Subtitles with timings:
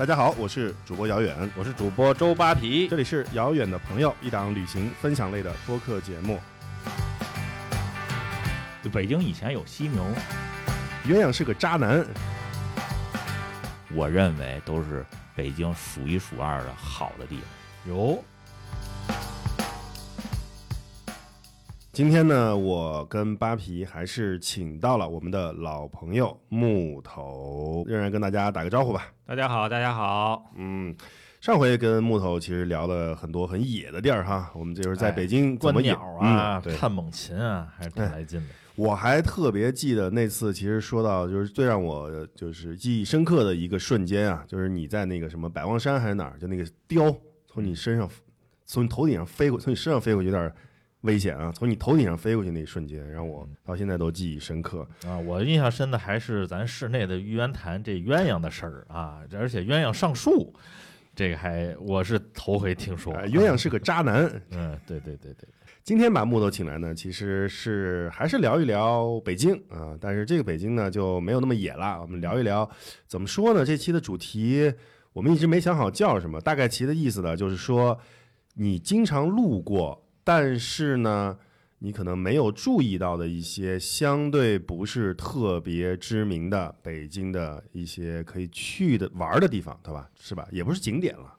[0.00, 6.40] 大家好，我是主播姚远，我是主播周扒皮，这里是遥远的朋友，一档旅行分享类的播客节目。
[8.90, 10.02] 北京以前有犀牛，
[11.04, 12.02] 鸳鸯是个渣男，
[13.92, 15.04] 我认为都是
[15.36, 17.94] 北京数一数二的好的地方。
[17.94, 18.24] 有。
[22.00, 29.12] 今天呢，我跟扒皮还是请到了我们的老朋友木头，仍然跟大家打个招呼吧。
[29.26, 30.50] 大家好，大家好。
[30.56, 30.96] 嗯，
[31.42, 38.46] 上回跟木头其实聊了很多很野的地儿哈，我们就是在北京怎观么野鸟啊，嗯对看猛禽啊，还是挺来劲的。
[38.76, 47.14] 我还特别记得那次，其实说到就是最让我就是记忆深刻的一个瞬间啊，就是你在那个什么百望山还是哪儿，就那个雕
[47.46, 48.08] 从你身上
[48.64, 50.50] 从你头顶上飞过，从你身上飞过去有点
[51.02, 54.86] 危险啊，从你头顶上飞过去那一瞬间，让我到现在都记忆深刻。
[55.06, 60.54] 啊，我印象深的还是咱室内的玉渊潭这鸳鸯的事儿啊，而且鸳鸯上树，
[61.14, 63.14] 这个还我是头回听说。
[63.14, 64.30] 哎鸳鸯是个渣男。
[64.52, 65.48] 嗯，对对对对，
[65.82, 71.98] 今天把木头请来呢，其实是还是聊一聊北京啊，但是这个北京呢就没有那么野了。
[72.02, 72.68] 我们聊一聊
[73.06, 73.64] 怎么说呢？
[73.64, 74.70] 这期的主题
[75.14, 77.98] 我们一直没想好叫什么，大概其的意思呢，就是说
[78.54, 81.36] 你经常路过，但是呢，
[81.80, 90.08] 你可能没有注意到的一些相对不是特别知名的北京的一些可以去的玩的地方，对吧？
[90.20, 90.46] 是吧？
[90.52, 91.34] 也不是景点了。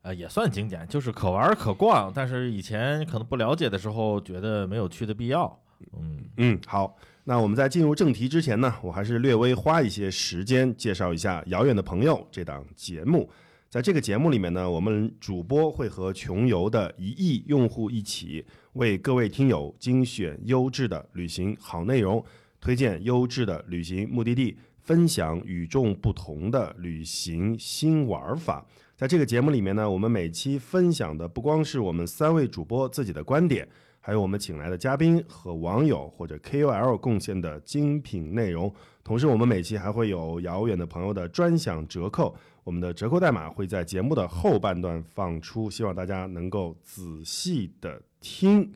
[0.00, 5.60] 呃，也算景点，就是可玩可逛，但是以前可能不了解的时候，觉得没有去的必要。
[5.92, 13.28] 嗯，嗯，好，那我们在进入正题之前呢，我还是略微花一些时间介绍一下《遥远的朋友》这档节目。
[13.74, 22.24] 在这个节目里面呢，我们主播会和穷游的一亿用户一起，为各位听友精选优质的旅行好内容，
[22.60, 28.64] 推荐优质的旅行目的地，分享与众不同的旅行新玩法。
[28.96, 33.68] 在这个节目里面呢，我们每期分享的不光是我们三位主播自己的观点，
[33.98, 38.72] 还有我们请来的嘉宾和网友或者 KOL 贡献的精品内容。
[39.02, 42.34] 同时，我们每期还会有遥远的朋友的专享折扣，
[42.64, 48.72] 我们的折扣代码会在节目的后半段放出，希望大家能够仔细的听。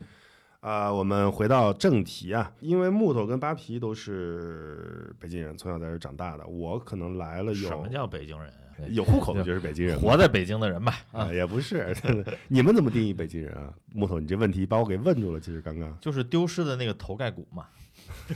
[0.61, 8.53] 啊、我们回到正题啊，因为木头跟扒皮都是北京人，从小在这长大的，我可能来了有什么叫北京人？
[8.91, 10.99] 有户口的就是北京人，活在北京的人吧？
[11.11, 11.95] 啊，啊，也不是，
[12.47, 13.73] 你们怎么定义北京人啊？
[13.93, 15.39] 木头，你这问题把我给问住了。
[15.39, 17.65] 其实刚刚就是丢失的那个头盖骨嘛。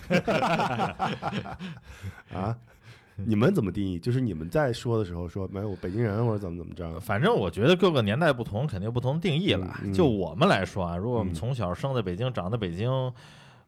[2.33, 2.57] 啊，
[3.25, 3.99] 你们怎么定义？
[3.99, 6.99] 就是你们在说的时候说没有北京人或者怎么怎么着？
[6.99, 9.67] 反正我觉得各个年代不同，肯定不同定义了。
[9.83, 12.89] 嗯嗯就我们来说啊，如果我们嗯从小生在北京，长在北京，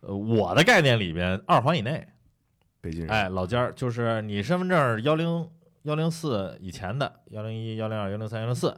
[0.01, 2.07] 呃，我的概念里边，二环以内，
[2.81, 5.47] 北京人，哎，老家儿就是你身份证幺零
[5.84, 8.75] 幺零四以前的幺零一、幺零二、幺零三、幺零四，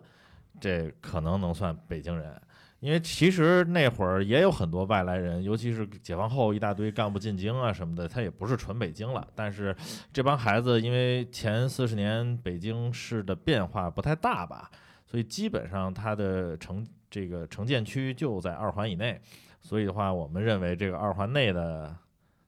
[0.60, 2.34] 这可能能算北京人。
[2.80, 9.28] 因为其实那会儿也有很多外来人，尤其是解放后一大堆干部进京啊什么的，他也不是纯北京了。
[9.34, 9.76] 但是
[10.14, 14.70] 这帮孩子因为前四十年北京市的变化不太大吧，
[15.06, 19.20] 所以基本上他的城这个城建区就在二环以内。
[19.60, 21.94] 所以的话，我们认为这个二环内的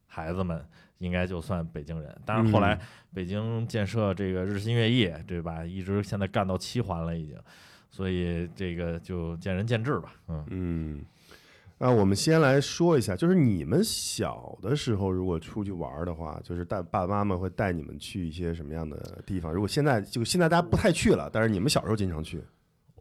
[0.06, 0.63] 孩子们
[1.00, 2.16] 应该就算北京人。
[2.23, 2.79] 但是后来嗯
[3.13, 5.66] 北京建设这个日新月异，对吧？
[5.66, 7.35] 一直现在干到七环了已经，
[7.89, 10.13] 所以这个就见仁见智吧。
[10.27, 11.05] 嗯，嗯，
[11.77, 19.51] 那我们先来说一下，就是你们小的时候如果出去玩的话，就是带爸爸妈妈会带你们去一些什么样的地方？
[19.51, 22.44] 如果现在就现在大家不太去了，但是你们小时候经常去。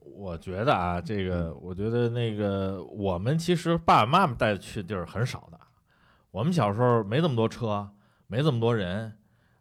[0.00, 5.60] 我觉得啊，这个我觉得那个我们其实爸爸妈妈带去地儿很少的。
[6.30, 7.88] 我们小时候没这么多车，
[8.26, 9.12] 没这么多人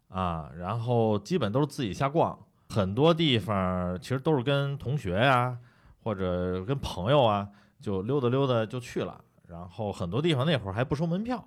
[0.08, 2.38] 啊，然后基本都是自己瞎逛。
[2.68, 5.56] 很多地方其实都是跟同学呀、
[6.02, 7.48] 或者跟朋友啊，
[7.80, 9.18] 就溜达溜达就去了。
[9.48, 11.42] 然后很多地方那会儿还不收门票，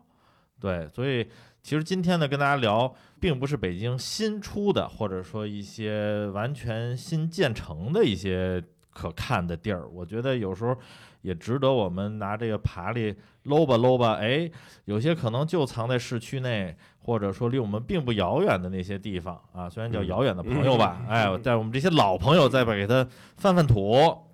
[0.60, 1.30] 对，所以
[1.62, 9.88] 其实今天呢跟大家聊，并不是北京新出的，或者说一些完全新建成的一些可看的地儿。
[9.88, 10.76] 我觉得有时候
[11.22, 14.50] 也值得我们拿这个爬犁搂吧搂吧，哎，
[14.86, 23.06] 有些可能就藏在市区内，或者说离我们并不遥远的那些地方啊，虽然叫嗯遥远的朋友吧，哎，但我们这些老朋友再把给他
[23.38, 23.94] 翻翻土，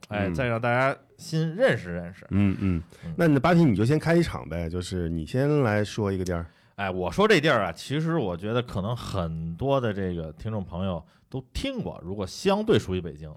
[0.09, 2.25] 哎，嗯再让大家新认识认识。
[2.29, 6.45] 嗯嗯嗯，那你的八皮你就先开一场呗，就是你先来说一个地儿。
[6.75, 13.33] 哎，我说这地儿啊，其实我觉得可能很多的这个听众朋友都听过，如果相对熟悉北京，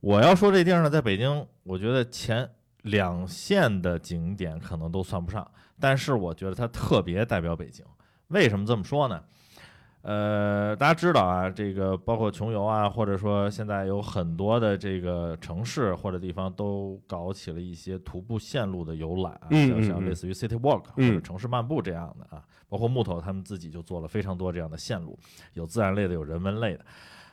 [0.00, 2.46] 我要说这地儿呢，在北京，我觉得前
[2.82, 5.50] 两线的景点可能都算不上，
[5.80, 7.84] 但是我觉得它特别代表北京。
[8.28, 9.22] 为什么这么说呢？
[10.02, 25.18] 呃，大家知道啊，这个包括穷游啊，或者说现在有很多的这个城市或者地方都搞起了一些徒步线路的游览啊，嗯嗯嗯像像类似于 City Walk 或嗯者城市漫步这样的啊，包括木头他们自己就做了非常多这样的线路，
[25.54, 26.84] 有自然类的，有人文类的。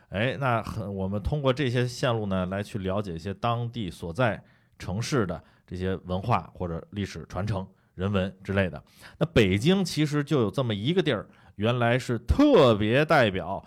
[0.10, 4.42] 哎，那很我们通过这些线路呢，来去了解一些当地所在
[4.80, 7.66] 城市的这些文化或者历史传承、
[7.96, 8.82] 人文之类的。
[9.18, 13.66] 那北京其实就有这么一个地儿，原来是特别代表，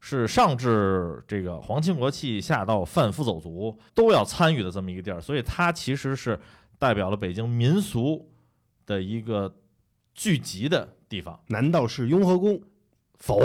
[0.00, 6.38] 是上至这个皇亲国戚，下到贩夫走卒都要参与的这么一个地儿，所以它其实是
[6.78, 8.28] 代表了北京民俗
[8.86, 9.54] 的一个
[10.14, 11.38] 聚集的地方。
[11.48, 12.60] 难道是雍和宫？
[13.18, 13.40] 否，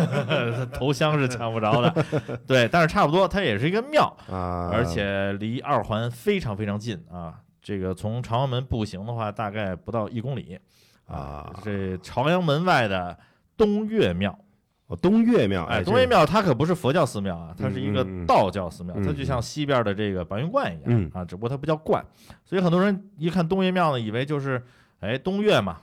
[0.74, 2.04] 头香是抢不着的，
[2.46, 7.40] 对，但是差不多，它也是一个庙，啊，而且离二环非常非常近啊。
[7.62, 10.58] 这个从朝阳门步行的话，大概不到一公里
[11.06, 13.18] 啊这朝阳门外的
[13.56, 14.38] 东岳庙，
[14.86, 22.04] 哦东岳庙，哎，哎，东岳庙它可不是佛教寺庙啊，它是一个道教寺庙，嗯它就像西边的这个白云观一样嗯啊，只不过它不叫观，
[22.44, 24.62] 所以很多人一看东岳庙呢，以为就是
[25.00, 25.78] 哎东岳嘛，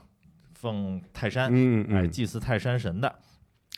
[0.54, 1.52] 奉泰山，
[1.92, 3.14] 哎，祭祀泰山神的，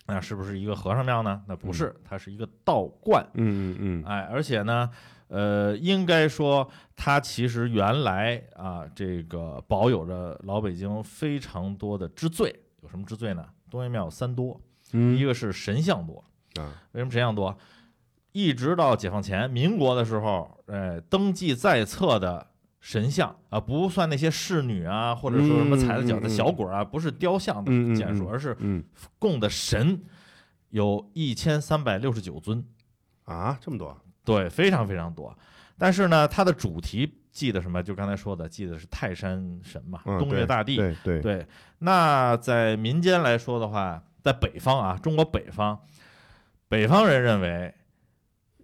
[0.06, 1.43] 那是不是一个和尚庙呢？
[1.47, 3.25] 那不是，它是一个道观。
[3.35, 4.88] 嗯嗯嗯哎，而且呢，
[5.30, 12.54] 呃，应该说它其实原来啊，这个保有着老北京非常多的之最。
[12.82, 13.46] 有什么之最呢？
[13.70, 14.60] 东岳庙有三多，
[14.92, 16.24] 嗯一个是神像多。
[16.58, 17.56] 啊为什么神像多？
[18.32, 22.46] 一直到解放前、民国的时候，哎，登记在册的
[22.80, 28.82] 神像啊，不算那些侍女啊，或者说什么踩着脚的小鬼啊，不是雕像的嗯嗯建树，嗯而是嗯
[29.18, 30.02] 供的神
[30.70, 32.64] 有一千三百六十九尊，
[33.24, 35.37] 啊这么多对，非常非常多。
[35.78, 37.82] 但是呢，它的主题记得什么？
[37.82, 40.76] 就刚才说的，记得是泰山神嘛，嗯东岳大帝。
[40.76, 41.46] 对对对，
[41.78, 45.81] 那在民间来说的话，在北方啊，中国北方，
[46.69, 47.75] 北方人认为，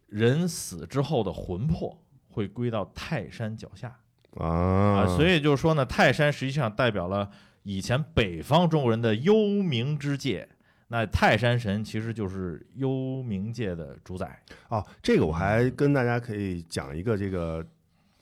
[0.08, 3.96] 人死之后的魂魄会归到泰山脚下
[4.36, 7.30] 啊啊，所以就是说呢，泰山实际上代表了
[7.62, 10.48] 以前北方中国人的幽冥之界。
[10.88, 14.40] 那泰山神其实就是幽冥界的主宰。
[14.68, 17.64] 哦，这个我还跟大家可以讲一个这个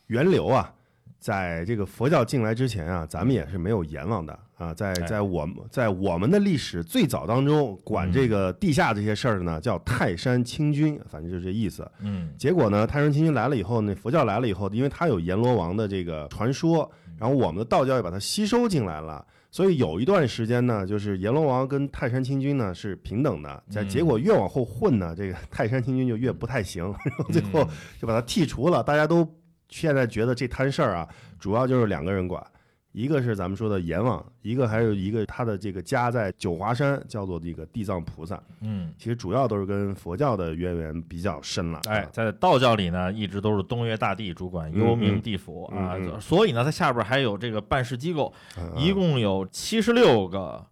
[0.07, 0.73] 源流啊，
[1.19, 11.87] 在这个佛教进来之前啊，咱们也是没有阎王的啊，在哎在我们在我们的历史最早当中，管这个地下这些事儿的呢，叫泰山清君，反正就是这意思。
[12.01, 19.27] 嗯，结果呢，泰山清君来了以后呢，佛教来了以后，因为他有阎罗王的这个传说，然后我们的道教也把它吸收进来了。
[19.55, 27.69] 所以有一段时间呢，就是阎罗王跟泰山清君呢是平等的，在嗯结果越往后混呢，这个泰山清君就越不太行，然后 最后嗯
[28.01, 28.83] 就把他剔除了。
[28.83, 29.25] 大家都
[29.69, 31.09] 现在觉得这摊事儿啊，
[31.39, 32.45] 主要就是两个人管，
[32.95, 38.41] 一个是咱们说的阎王，一个还有一个他的这个家在九华山，叫做这个地藏菩萨。
[38.61, 41.81] 嗯，其实主要都是跟佛教的渊源比较深了。
[41.89, 50.65] 哎，在道教里呢，一直都是东岳大帝主管幽冥地府啊，所以呢，它下边还有这个办事机构，嗯一共有七十六个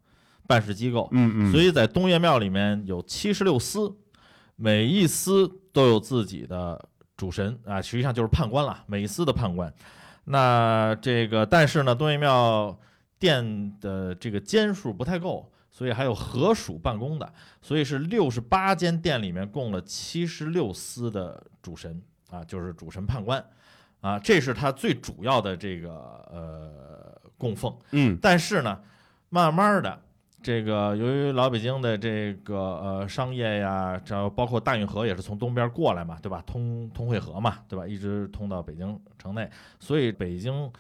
[0.47, 3.93] 办事机构，嗯嗯，所以在东岳庙里面有七十六司，
[4.55, 6.81] 每一司都有自己的
[7.17, 9.75] 主神啊，实际上就是判官了，每一司的判官。
[10.25, 12.79] 那这个，但是呢，东岳庙
[13.19, 22.01] 殿的这个间数不太够，所以还有合署办公的，所以是六十八间殿里面供了七十六司的主神
[22.31, 23.45] 啊，就是主神判官
[24.01, 25.91] 啊，这是他最主要的这个
[26.31, 27.77] 呃供奉。
[27.91, 28.81] 嗯但是呢，
[29.29, 30.01] 慢慢的，
[30.43, 36.43] 这个由于老北京的这个呃商业呀，这包括大运河也是从东边过来嘛，对吧？
[36.47, 37.87] 通通惠河嘛，对吧？
[37.87, 40.71] 一直通到北京城内，所以北京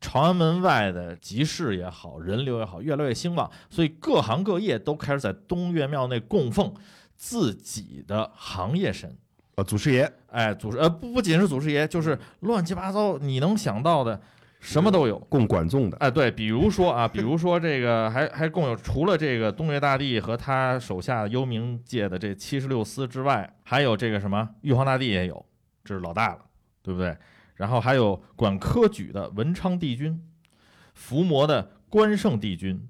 [0.00, 6.74] 朝阳门外的集市也好，人流也好，越来越兴旺，所以各行各业都开始在东岳庙内供奉
[7.16, 9.16] 自己的行业神。
[9.56, 14.20] 呃，祖师爷，哎，祖师呃不不仅是祖师爷，就是乱七八糟你能想到的，
[14.64, 15.18] 什么都有。
[15.28, 25.44] 供管仲的，哎，对，比如说啊， 比如说这个还还共有除了这个东岳大帝和他手下幽冥界的这七十六司之外，还有这个什么玉皇大帝也有，
[25.84, 26.38] 这是老大了，
[26.82, 27.14] 对不对？
[27.56, 30.20] 然后还有管科举的文昌帝君，
[30.94, 32.88] 伏魔的关圣帝君，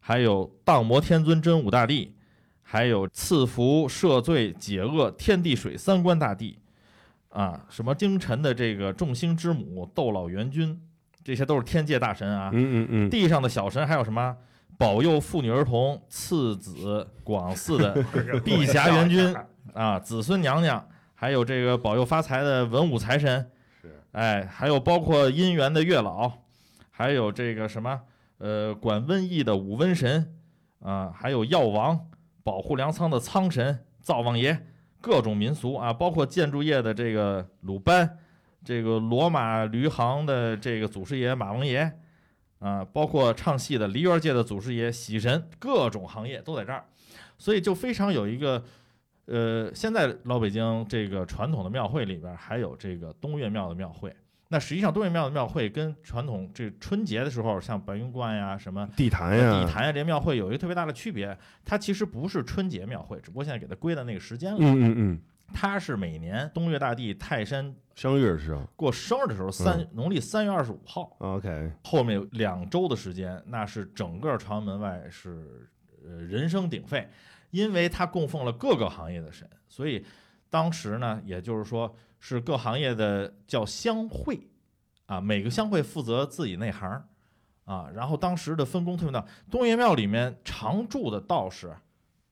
[0.00, 2.14] 还有荡魔天尊真武大帝，
[2.62, 6.58] 还有赐福赦罪解厄天地水三官大帝，
[7.30, 10.80] 啊，什么京城的这个众星之母斗老元君，
[11.24, 12.50] 这些都是天界大神啊。
[12.52, 14.36] 嗯嗯嗯，地上的小神还有什么？
[14.76, 17.94] 保佑妇女儿童、次子广嗣的
[18.44, 19.34] 碧霞元君
[19.72, 23.48] 啊，子孙娘娘，还有这个保佑发财的文武财神，
[23.80, 26.30] 是，哎，还有包括姻缘的月老，
[26.90, 28.00] 还有这个什么
[28.38, 30.34] 呃管瘟疫的武瘟神
[30.80, 32.08] 啊，还有药王
[32.42, 34.66] 保护粮仓的仓神、灶王爷，
[35.00, 38.18] 各种民俗啊，包括建筑业的这个鲁班，
[38.64, 41.92] 这个罗马驴行的这个祖师爷马王爷，
[42.58, 46.84] 啊，包括唱戏的梨园界的祖师爷喜神，各种行业都在这儿，
[47.36, 48.64] 所以就非常有一个。
[49.26, 54.14] 呃，现在老北京这个传统的庙会里边还有这个东岳庙的庙会。
[54.48, 64.58] 那实际上东岳庙的庙会跟传统这春节的时候，像白云观呀、什么地坛呀、地坛呀这些庙会有一个特别大的区别，它其实不是春节庙会，只不过现在给它归在那个时间了。
[64.60, 65.20] 嗯嗯嗯，
[65.52, 75.70] 它是每年东岳大帝泰山生日时候过生日的时候，三农历三月二十五号，？OK，后面有两周的时间，那是整个朝阳门外是
[76.04, 77.08] 呃人声鼎沸，
[77.50, 80.04] 因为他供奉了各个行业的神，所以
[80.50, 84.48] 当时呢，也就是说是各行业的叫乡会
[85.06, 87.04] 啊，每个乡会负责自己那行
[87.64, 91.76] 啊，然后当时的分工特别大，东岳庙里面常住的道士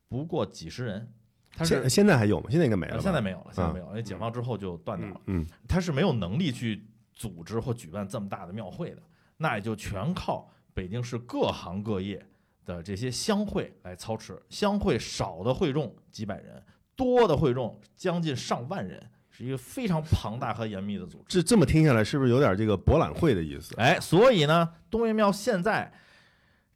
[0.08, 1.12] 不过几十人，
[1.54, 2.46] 他是现现在还有吗？
[2.50, 5.42] 现在应该没了现在没有了，现在啊没有了，因为解放之后就断掉了嗯。
[5.42, 9.02] 嗯他是没有能力去组织或举办这么大的庙会的，
[9.36, 12.24] 那也就全靠北京市各行各业
[12.64, 14.40] 的这些乡会来操持。
[14.48, 16.62] 乡会少的会众几百人，
[16.96, 21.40] 多的会众将近上万人，是一个非常庞大和严密的组织。
[21.40, 23.74] 这这么听下来，是不是有点这个博览会的意思？
[23.76, 25.92] 哎，所以呢，东岳庙现在。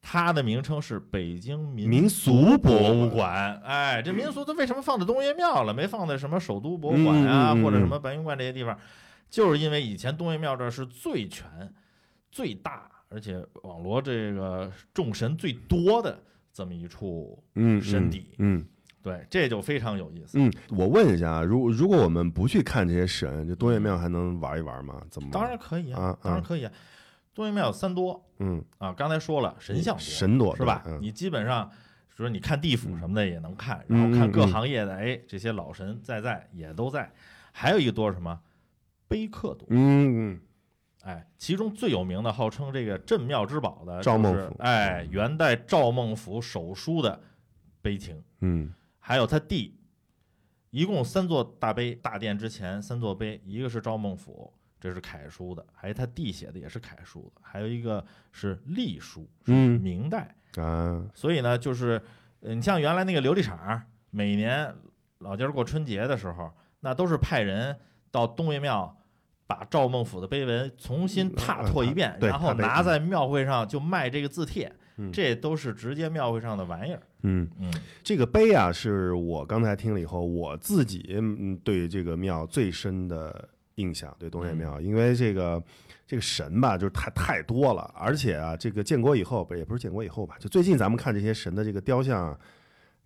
[0.08, 3.60] 它的名称是北京民民俗博博物物馆馆。
[3.64, 8.78] 哎，这民俗它为什么放在东岳庙了，没放在什么首都博物馆啊，嗯嗯嗯或者什么白云观这些地方？
[9.28, 11.44] 就是因为以前东岳庙这儿是最全、
[12.30, 16.16] 最大，而且网罗这个众神最多的
[16.52, 18.30] 这么一处嗯，神邸。
[18.38, 18.64] 嗯
[19.02, 20.38] 对，这就非常有意思。
[20.38, 25.02] 嗯，我问一下啊，如如果我们不去看这些神，这东岳庙还能玩一玩吗？
[25.10, 25.30] 怎么？
[25.32, 26.72] 当然可以啊啊，当然可以啊。
[27.36, 28.26] 东岳庙有三多。
[28.38, 30.82] 嗯，啊，刚才说了神像多，神多是吧？
[30.86, 30.98] 嗯。
[31.02, 31.70] 你基本上
[32.08, 34.00] 说你看地府什么的也能看，嗯。
[34.00, 37.12] 然后看各行业的，哎，这些老神在在也都在。
[37.52, 38.40] 还有一个多是什么？
[39.06, 39.66] 碑刻多。
[39.68, 40.40] 嗯嗯。
[41.02, 44.56] 哎，其中最有名的，号称这个镇庙之宝的，就是赵孟俯。
[44.58, 47.20] 哎，元代赵孟俯手书的
[47.82, 48.72] 碑亭，嗯。
[48.98, 49.78] 还有他弟，
[50.70, 60.34] 一共三座大碑，大殿之前三座碑，一个是赵孟俯，这是楷书的，还有他弟写的也是楷书的，还有一个是隶书，是嗯明代。
[60.56, 62.00] 啊，所以呢，就是
[62.40, 64.74] 呃你像原来那个琉璃厂，每年
[65.18, 67.76] 老家过春节的时候，那都是派人
[68.10, 68.96] 到东岳庙。
[69.48, 77.00] 把赵孟俯的碑文重新拓拓一遍，嗯然后拿在庙会上就卖这个字帖，嗯这都是直接庙会上的玩意儿。
[77.22, 85.62] 嗯，嗯这个碑啊，是我刚才听了以后，我自己嗯对这个庙最深的印象，对东岳嗯庙，因为这个
[86.06, 92.38] 这个神吧，就是太太多了，而且啊，这个建国以后不也不是建国以后吧，就最近咱们看这些神的这个雕像啊。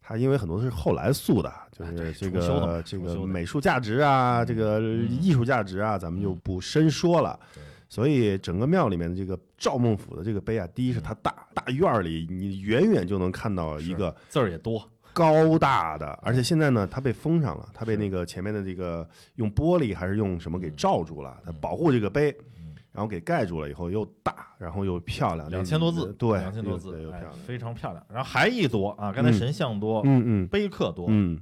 [0.03, 5.09] 它因为很多是后来塑的，就是这个这个美术价值啊，这个嗯。
[5.21, 7.39] 艺术价值啊，咱们就不深说了。
[7.55, 7.63] 对。
[7.89, 28.05] 所以整个庙里面的这个赵孟俯的这个碑啊，第一是它大，大院里你远远就能看到一个字儿也多，高大的，而且现在呢，它被封上了，它被那个前面的这个用玻璃还是用什么给罩住了，它保护这个碑，嗯然后给盖住了以后又大，然后又漂亮，两千多字，对，两千多字对又，漂哎亮，，非常漂亮。
[28.09, 31.41] 然后还一多啊，刚才嗯神像多，嗯嗯碑刻多，嗯，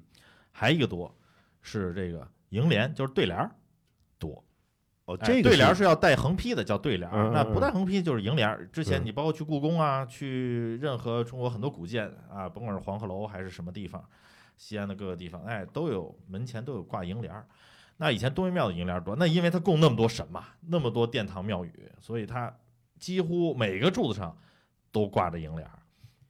[0.53, 1.11] 还一个多
[1.63, 3.58] 是这个楹联，就是对联儿多。
[5.09, 8.69] 哦，哎这个对联儿是要带横批的，叫对联那不带横批就是楹联儿。
[8.69, 14.05] 之前嗯你包括去故宫啊，去任何中国很多古建啊，甭管是黄鹤楼还是什么地方，
[14.59, 17.47] 西安的各个地方，哎，都有门前都有挂楹联儿。
[17.97, 22.55] 那以前东岳庙的楹联儿多，那因为它供那么多神嘛，那么多殿堂庙宇，所以它
[22.99, 24.37] 几乎每个柱子上
[24.93, 25.79] 都挂着楹联儿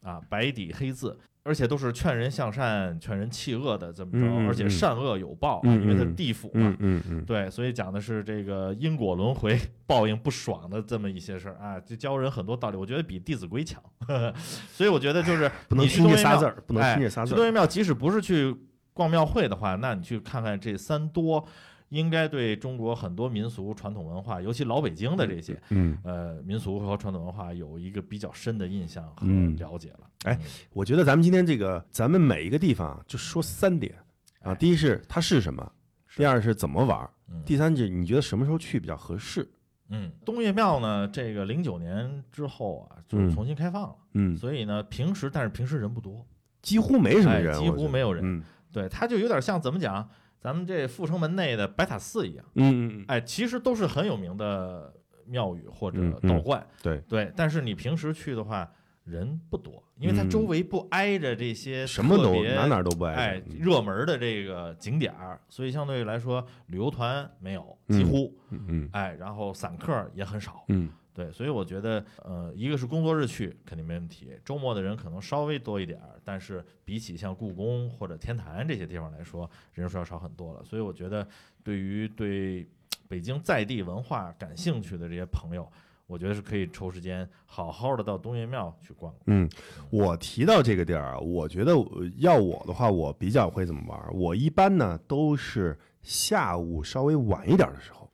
[0.08, 1.18] 啊，白底黑字。
[1.42, 4.70] 而且都是劝人向善、劝人弃恶的这么着，而且嗯。
[4.70, 12.76] 善恶有报，嗯因为它地府嘛，嗯嗯嗯，对，所以讲的是这个因果轮回、报应不爽的这么一些事儿啊，就教人很多道理。
[12.76, 13.82] 我觉得比《弟子规》强，
[14.70, 18.54] 所以我觉得就是不能听这仨字，儿，不能哎听这仨字儿，去东岳庙，即使不是去
[18.92, 21.44] 逛庙会的话，那你去看看这三多，
[21.90, 29.56] 应该对中国很多民俗传统文化，尤其老北京的这些嗯，呃民俗和传统文化有一个比较深的印象和嗯。
[29.56, 30.00] 了解了。
[30.24, 30.40] 哎嗯，
[30.72, 33.94] 我觉得咱们今天这个，咱们每一个地方就说三点
[34.40, 34.54] 啊，哎。
[34.54, 35.72] 第一是它是什么，
[36.16, 37.08] 第二是怎么玩
[37.44, 39.48] 第三是你觉得什么时候去比较合适？
[39.90, 46.26] 嗯，东岳庙呢，这个零九年之后啊，就重新开放了，嗯，所以呢，平时但是平时人不多。
[46.60, 48.42] 几乎没什么人，哎几乎没有人嗯。
[48.70, 50.06] 对，它就有点像怎么讲，
[50.40, 54.92] 咱们这阜成门内的白塔寺一样，嗯嗯哎，其实都是很有名的
[55.26, 56.28] 庙宇或者嗯嗯。
[56.36, 56.98] 道观，对。
[57.08, 58.70] 对，但是你平时去的话，
[59.04, 60.30] 人不多，因为它嗯。
[60.30, 68.88] 周围不挨着这些什么都哪哪都不哎挨着，嗯热门的这个景点儿，所以相对来说旅游团没有几嗯乎，嗯嗯。
[68.92, 80.62] 哎，然后散客也很少，嗯对，所以我觉得，呃，一个是工作日去肯定没问题，周末的人可能稍微多一点儿，但是比起像故宫或者天坛这些地方来说，人数要少很多了。
[80.62, 81.26] 所以我觉得，
[81.64, 82.64] 对于对
[83.08, 85.68] 北京在地文化感兴趣的这些朋友，
[86.06, 89.22] 我觉得是可以抽时间好好的到东岳庙去逛逛。
[89.26, 89.50] 嗯，
[89.90, 91.72] 我提到这个地儿啊，我觉得
[92.18, 94.12] 要我的话，我比较会怎么玩儿？
[94.12, 98.08] 我一般呢都是下午稍微晚一点的时候，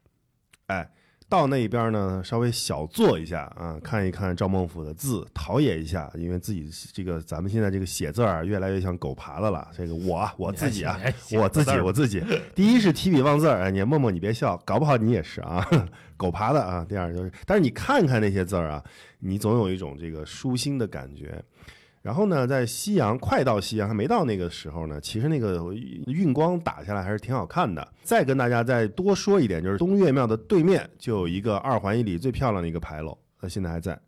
[0.69, 0.91] 哎，
[1.35, 9.69] 到那边呢稍微小坐一下啊，看一看赵孟俯的字，陶冶一下，因为自己这个咱们现在这个写字儿啊越来越像狗爬的了。
[9.77, 10.97] 这个我啊我自己啊
[11.33, 12.23] 我自己我自己，
[12.55, 15.67] 第一是提笔忘字儿，哎，你默默你别笑，搞不好你也是啊，
[16.17, 16.87] 狗爬的啊。
[16.89, 18.81] 第二就是，但是你看看那些字儿啊，
[19.19, 21.43] 你总有一种这个舒心的感觉。
[22.05, 25.73] 然后呢，在夕阳快到夕阳还没到那个时候呢，其实那个
[26.07, 27.89] 运光打下来还是挺好看的。
[28.03, 33.99] 再跟大家再多说一点，就是东岳庙的对面就有一个二环以里最漂亮的一个牌楼，它现在还在。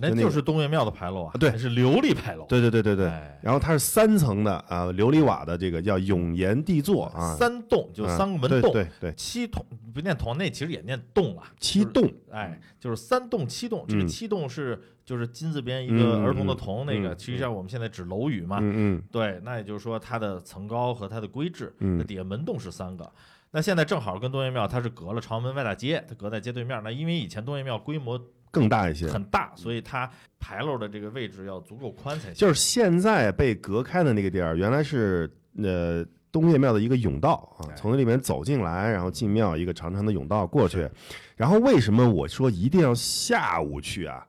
[0.00, 2.44] 那就是东岳庙的牌楼啊，对是琉璃牌楼。
[2.46, 3.06] 对对对对对。
[3.06, 23.08] 哎然后它是三层的啊，琉璃瓦的这个叫永岩地座啊，三栋就啊三个门洞，对对对，七栋不念筒，那其实也念栋啊，七栋，哎，就是三栋七栋，这个嗯七栋是就是金字边一嗯个嗯儿童的童，那个嗯其实像我们现在指楼宇嘛，嗯嗯对，那也就是说它的层高和它的规制，嗯那底下门洞是三个。
[23.50, 26.80] 那现在正好跟东岳庙它是隔了朝门外大街，它隔在街对面。
[26.82, 28.18] 那因为以前东岳庙规模
[28.54, 29.06] 更大一些。
[29.08, 30.08] 很大，所以它
[30.38, 32.34] 牌楼的这个位置要足够宽才行。
[32.34, 40.88] 就是现在被隔开的那个地儿，原来是呃东岳庙的一个甬道啊哎，从那里面走进来，然后进庙一个长长的甬道过去。
[41.36, 44.24] 然后为什么我说一定要下午去啊？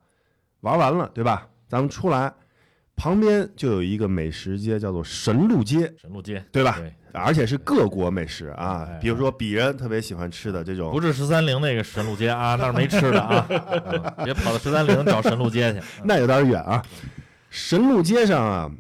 [0.62, 1.48] 玩完了对吧？
[1.68, 2.34] 咱们出来，
[2.96, 6.78] 旁边就有一个美食街，叫做神鹿街，神鹿街对吧？
[6.80, 15.80] 对，而且是各国美食啊哎，比如说鄙人特别喜欢吃的这种不是十三陵那个神鹿街啊，那儿没吃的啊， 嗯别跑到十三陵找神鹿街去。
[15.80, 16.84] 嗯那有点远啊。
[17.50, 18.72] 神鹿街上啊，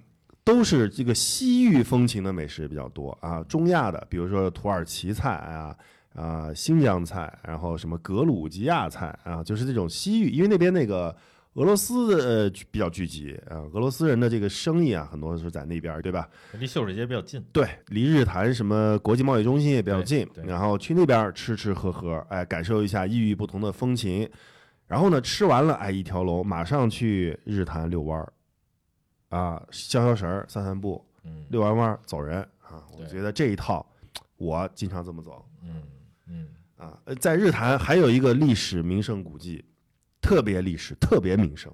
[0.43, 5.75] 都是这个西域风情的美食比较多啊，中亚的，比如说土耳其菜啊。
[6.15, 11.13] 啊，新疆菜，然后什么格鲁吉亚菜啊，就是这种西域，因为那边那个
[11.55, 16.29] 俄罗斯呃比较聚集啊，俄罗斯人的这个生意啊，很多是在那边，对吧？
[16.59, 24.29] 离秀水街比较近，对，离日坛什么国际贸易中心也比较近，然后去那边吃吃喝喝，哎，感受一下异域不同的风情。
[24.85, 28.33] 然后呢，吃完了，哎，一条龙，马上去日坛遛弯儿，
[29.29, 32.83] 啊，消消神儿，散散步，嗯遛完弯儿走人啊。
[32.99, 33.83] 我觉得这一套，
[34.35, 35.81] 我经常这么走嗯
[36.27, 36.99] 嗯，啊。
[37.05, 39.63] 呃在日坛还有一个历史名胜古迹，
[40.25, 41.71] 特别历史，特别名声，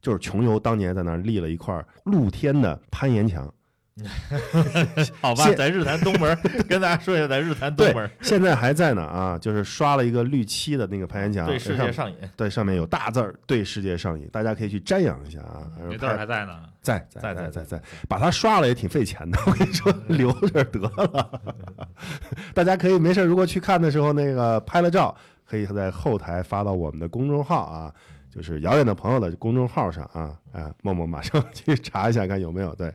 [0.00, 3.52] 就是穷游当年在那儿立了一块露天的攀岩墙。
[5.20, 15.68] 好吧，在日坛东门跟大家说一下，在日坛东门现在还在呢啊，就是刷了一个绿漆的那个攀岩墙，对世界上瘾，对上面有大字儿“对世界上瘾”，大家可以去瞻仰一下啊。
[15.90, 16.52] 那字儿还在呢。
[16.80, 21.40] 在在在在在在在，把它刷了也挺费钱的，我跟你说，留着得了。
[22.54, 25.14] 大家可以没事，如果去看的时候，那个拍了照，
[25.50, 27.92] 可以在后台发到我们的公众号啊，
[28.30, 32.72] 就是遥远的朋友的公众号上啊啊，默默马上 去查一下看有没有。
[32.76, 32.94] 对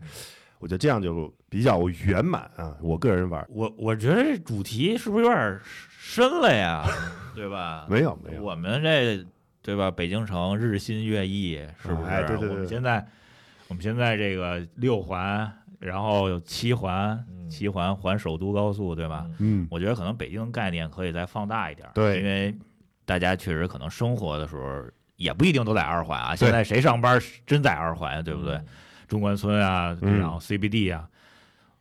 [0.60, 6.86] 我觉得这样就比较圆满啊，我个人玩我我觉得这主题是不是有点深了呀？
[7.36, 7.86] 对吧？
[7.90, 9.22] 没有没有，我们这
[9.62, 9.92] 对吧？
[9.92, 12.08] 北京城日新月异，是不是？
[12.08, 13.06] 哎对对对我们现在
[13.68, 15.52] 我们现在这个六环，
[15.86, 19.26] 然后有七环，嗯七环环首都高速，对吧？
[19.70, 22.54] 我觉得可能北京概念可以再放大一点儿，对因为
[23.06, 24.84] 大家确实可能生活的时候
[25.16, 26.36] 也不一定都在二环啊。
[26.36, 28.56] 现在谁上班真在二环，对不对？
[28.56, 28.66] 嗯
[29.08, 31.08] 中关村啊，嗯然后 CBD 啊。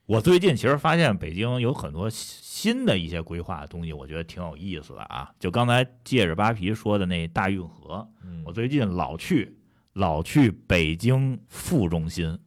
[0.05, 5.33] 我最近其实发现北京有很多新的一些规划的东西，我觉得挺有意思的啊。
[5.41, 9.57] 就刚才借着扒皮说的那大运河，嗯我最近老去
[9.95, 12.39] 老去北京副中心。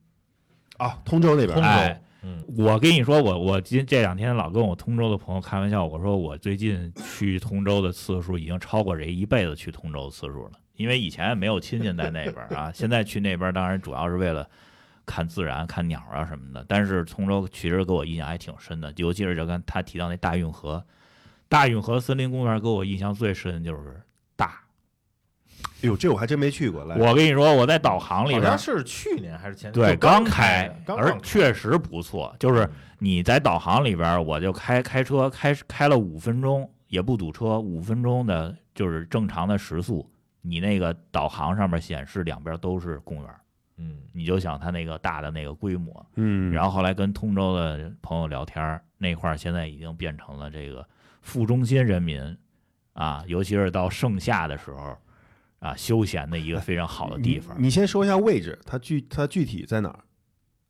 [0.77, 10.51] 啊，通州那边通州哎，嗯我跟你说，我我今这两天老跟我通州的朋友开玩笑，我说我最近去通州的次数已经超过这一辈子去通州的次数了。
[10.75, 14.47] 因为以前没有亲戚在那边啊， 现在去那边当然主要是为了
[15.07, 16.63] 看自然、看鸟啊什么的。
[16.67, 20.85] 但是通州其实给我印象还挺深的，尤其是就跟他提到那大运河，
[21.49, 24.06] 大运河森林公园给我印象最深的就是大。
[25.63, 32.35] 哎呦，这我还真没去过，来，我跟你说，我在导航里边好像是去年还是前对，刚开而确实不错。
[32.39, 32.67] 就是
[32.99, 40.09] 你在导航里边儿，我就开开车开开了五分钟，也不堵车，五分钟的就是正常的时速。
[40.41, 43.39] 你那个导航上面显示两边都是公园儿，
[43.77, 46.05] 嗯你就想它那个大的那个规模。
[46.15, 50.87] 嗯，然后后来跟通州的朋友聊天儿，那块儿现在已经变成了这个
[51.21, 52.37] 副中心人民
[52.93, 54.97] 啊，尤其是到盛夏的时候
[55.59, 57.55] 啊，休闲的一个非常好的地方。
[57.57, 59.99] 你你先说一下位置，它具它具体在哪儿？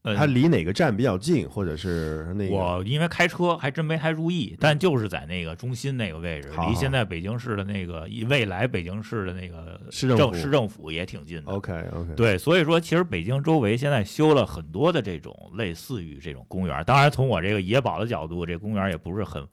[0.03, 2.55] 呃它离哪个站比较近，或者是那个？
[2.55, 11.51] 我因为开车还真没太注意，但就是在那个中心那个位置，离现在北京市的那个未来北京市的那个市政府政市政府也挺近的。
[11.51, 16.81] OK OK，对，所以说其实北京周围现在修了很多的这种类似于这种公园。
[16.85, 19.45] 当然，从我这个野保的角度，这公园也不是很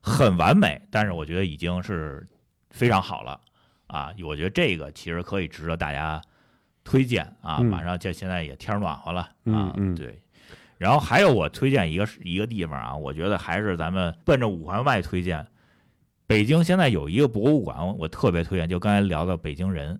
[0.00, 2.24] 很完美，但是我觉得已经是
[2.70, 3.40] 非常好了
[3.86, 4.12] 啊。
[4.24, 6.20] 我觉得这个其实可以值得大家
[6.84, 7.58] 推荐啊。
[7.60, 10.20] 嗯马上就现在也天儿暖和了啊，嗯嗯对。
[10.78, 15.46] 然后还有我推荐一个一个地方啊，我觉得还是咱们奔着五环外推荐。
[16.26, 19.98] 北京现在有一个博物馆，我特别推荐，就刚才聊到北京人，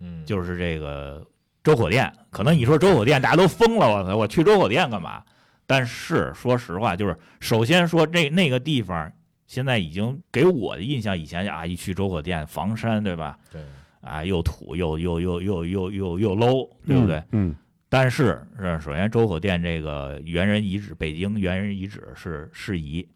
[0.00, 1.24] 嗯，就是这个
[1.62, 2.12] 周口店。
[2.30, 5.22] 可能你说周口店大家都疯了，我操，我去周口店干嘛？
[5.66, 9.12] 但是说实话，就是首先说那那个地方
[9.46, 13.38] 现在已经给我的印象，以前啊一去周口店，房山对吧？
[13.52, 13.62] 对，
[14.00, 17.22] 啊又土又又又又又又又 low，对不对？
[17.32, 17.54] 嗯？
[17.88, 23.08] 但是是首先周口店这个猿人遗址，北京猿人遗址是适宜，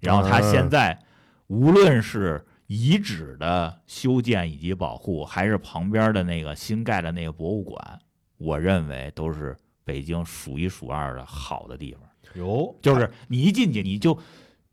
[0.00, 0.98] 然后它啊现在
[1.46, 7.98] 无论是遗址的修建以及保护，还是旁边的那个新盖的那个博物馆，
[8.36, 12.02] 我认为都是北京数一数二的好的地方。
[12.34, 14.18] 有就是你一进去，你就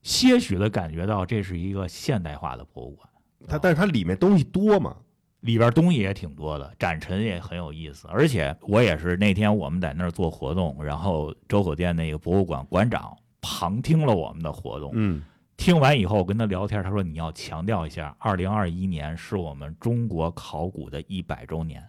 [0.04, 3.10] 些许的感觉到这是一个现代化的博物馆。
[3.40, 4.96] 嗯，它但是它里面东西多嘛？
[5.40, 8.08] 里边东西也挺多的，展陈也很有意思。
[8.08, 15.22] 而且我也是那天我们在那儿做活动，然后周口店那个博物馆馆长旁听了我们的活动，嗯，
[15.58, 21.84] 听完以后我跟他聊天，他说你要强调一下，二零二一年是我们中国考古的一百周年。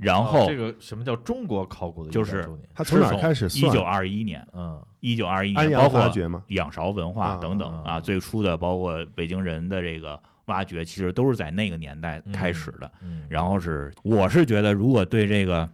[0.00, 3.70] 然哦后这个什么叫中国考古的就是100周年它从哪儿开始算？
[3.70, 6.42] 一九二一年，嗯一九二一年，包括阳发掘吗？
[6.48, 12.90] 仰韶文化等等啊啊，最初的包括北京人的这个挖掘，其实都是在那个年代开始的。
[13.02, 15.68] 嗯，然后是，我是觉得，如果对这个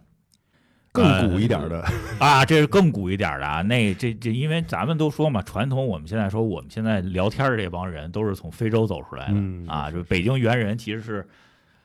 [0.91, 1.83] 更古一点的，
[2.19, 11.27] 啊，这是更古一点的啊，那这这，因为咱们都说嘛，传统我们现在说，我们现在聊天的这帮人都是从非洲走出来的、嗯啊，就北京猿人其实是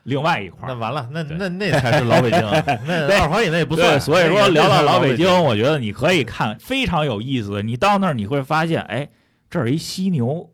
[0.03, 0.73] 另外一块儿。
[0.73, 2.41] 那完了，那那那才是老北京，
[2.87, 3.99] 那二环以内不，算。
[3.99, 7.61] 所以说聊到老京北京，，我觉得你可以看非常有意思。
[7.63, 9.09] 你到那儿你会发现，哎，
[9.49, 10.49] 这儿一犀牛，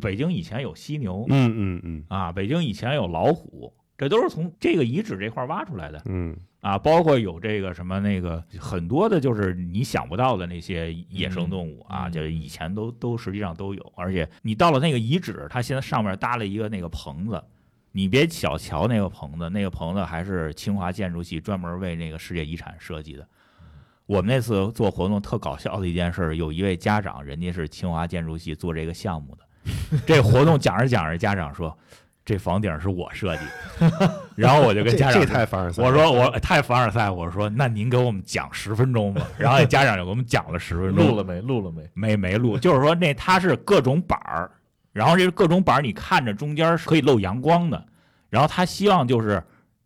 [0.00, 1.26] 北京以前有犀牛。
[1.28, 2.04] 嗯嗯嗯。
[2.08, 6.02] 啊，北京以前有老虎，这都是从这个遗址这块挖出来的。
[6.06, 6.36] 嗯。
[6.60, 12.12] 啊，包括有这个什么那个很多的，就是你想不到的那些野生动物啊，嗯。
[12.12, 17.40] 就是以前都都实际上都有，而且你到了那个遗址，它现在上面搭了一个那个棚子，
[17.96, 23.26] 你别小瞧那个棚子，那个棚子还是清华建筑系专门为那个世界遗产设计的。
[24.04, 31.74] 我们那次做活动特搞笑的一件事，有一位家长，人家是清华建筑系做这个项目的， 这活动讲着讲着，家长说
[32.22, 33.42] 这房顶是我设计
[33.80, 35.82] 的， 然后我就跟家长说太凡尔赛。
[35.82, 39.26] 我说我太凡尔赛，我说那您给我们讲十分钟吧。
[39.38, 41.40] 然后那家长就给我们讲了十分钟，录了没？
[41.40, 41.88] 录了没？
[41.94, 44.50] 没没录，就是说那它是各种板儿，
[44.96, 47.86] 然后这各种板儿你看着中间是可以漏阳光的，
[48.30, 49.42] 然后他希望就是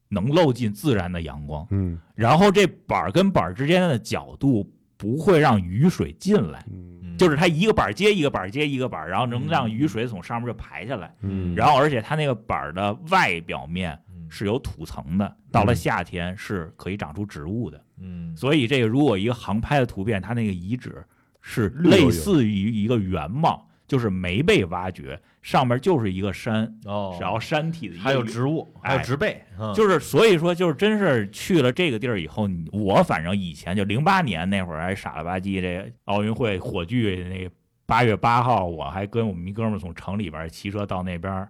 [0.09, 1.99] 能漏进自然的阳光，嗯。
[2.15, 6.99] 然后这板儿跟板儿之间的角度不会让雨水进来，嗯。
[7.03, 13.99] 嗯就是它一个板儿接一个板儿接一个板儿，然后能让雨水从上面就排下来，嗯，然后而且它那个板儿的外表面。
[14.09, 14.27] 嗯。
[14.33, 17.85] 是有土层的，到了夏天是可以长出植物的。
[17.99, 18.37] 嗯。
[18.37, 21.05] 所以这个如果一个航拍的图片，它那个遗址
[21.41, 37.51] 是类似于一个原貌，就是没被挖掘，上面就是一个山，哦，然后山体的一个还有植物，还有哎植被，嗯就是所以说就是真是去了这个地儿以后，我反正以前就零八年那会儿还傻了吧唧，这奥运会火炬那
[37.85, 41.49] 八月八号，我还跟我们一哥们儿从城里边骑车到那边儿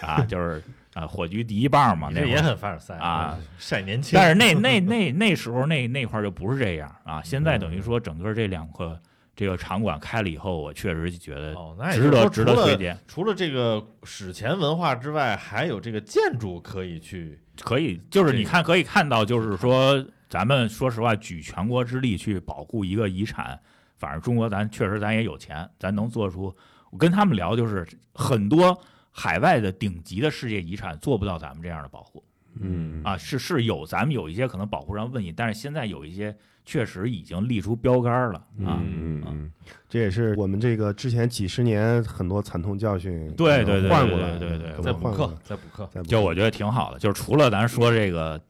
[0.00, 0.62] 啊， 就是
[0.94, 2.40] 啊火炬第一棒嘛，那也。
[2.40, 4.18] 很凡尔赛啊，晒年轻。
[4.18, 8.98] 但是那 那那那时候那那块儿就不是这样啊，现在等于说整个这两个
[9.42, 11.52] 这个场馆开了以后，我确实觉得
[11.92, 17.40] 值得值得推荐，除了这个史前文化之外，还有这个建筑可以去。
[17.60, 23.60] 可以就是你看可以看到，就是说咱们说实话举全国之力去保护一个遗产，
[23.98, 26.54] 反正中国咱确实咱也有钱，咱能做出。
[26.90, 32.22] 我跟他们聊，就是很多海外的顶级的世界遗产做不到咱们这样的保护
[32.60, 36.36] 嗯啊，是是有咱们有一些可能保护上问题，但是现在有一些
[36.72, 38.80] 确实已经立出标杆了啊。
[38.80, 39.52] 嗯嗯嗯，
[39.90, 45.86] 这也是我们这个之前几十年很多惨痛教训，对对对对换过来，对对再补换，课，再补课。
[46.04, 48.40] 就我觉得挺好的，就是除了咱说这个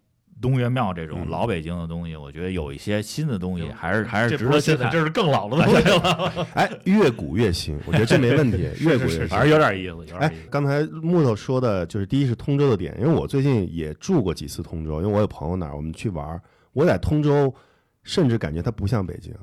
[0.40, 4.88] 东岳庙这种嗯老北京的东西，我觉得有一些新的东西还是还是值得现在，。
[4.88, 6.32] 这是更老的东西了。
[6.54, 9.26] 哎，越古越新，我觉得这没问题， 越古越新。
[9.26, 10.32] 反正有点意思，有点哎。
[10.48, 16.40] 刚才木头说的就是第一是通州的点，因为我最近也住过几次通州，因为我有朋友那儿，我们去玩儿。
[16.74, 17.54] 我在通州，
[18.02, 19.34] 甚至感觉它不像北京，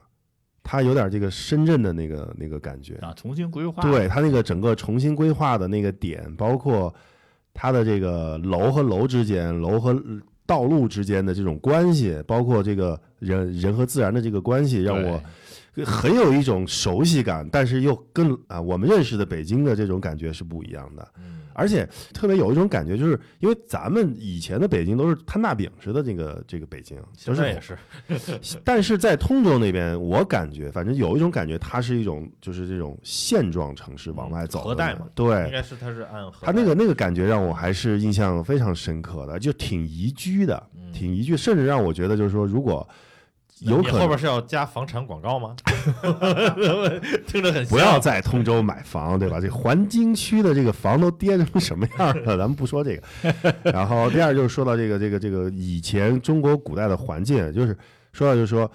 [0.64, 2.96] 它有点这个深圳的那个那个感觉。
[2.96, 6.94] 啊，重新规划，对它那个整个重新规划的那个点，包括
[7.54, 10.00] 它的这个楼和楼之间、楼和
[10.46, 15.22] 道路之间的这种关系，包括这个人人和自然的这个关系，让我
[15.84, 21.08] 很有一种熟悉感，但是又跟啊我们认识的北京的这种感觉是不一样的。
[21.18, 21.38] 嗯。
[21.56, 27.60] 而且特别有一种感觉，就是因为咱们以前的北京都是摊大饼似的这个这个北京，就是现在也
[28.40, 40.90] 是， 但是在通州那边，我感觉反正有一种感觉，它是一种就是这种现状城市往外走的嗯核带嘛应对，该是它是按它那个那个感觉让我还是印象非常深刻的，就挺宜居的，嗯。
[40.94, 42.88] 挺宜居，甚至让我觉得就是说，如果
[43.62, 45.56] 有可能你后边是要加房产广告吗？
[47.28, 49.40] 听着很像不要在通州买房，对吧？
[49.40, 52.38] 这环京区的这个房都跌成什么样了？
[52.38, 53.04] 咱们不说这个。
[53.64, 57.78] 然后第二就是说到这个这个这个以前中国古代的环境，就是
[58.14, 58.70] 说到就是说，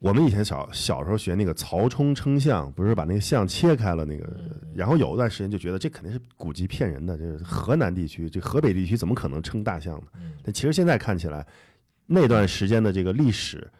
[0.00, 4.26] 我们以前小小时候学那个曹冲称象，不是把那个象切开了那个，
[4.74, 10.06] 然后有一段时间就觉得这肯定是古籍骗人的，这是河南地区，这河北地区怎么可能称大象呢？
[10.16, 11.46] 嗯但其实现在看起来，
[12.06, 13.58] 那段时间的这个历史。
[13.58, 13.70] 嗯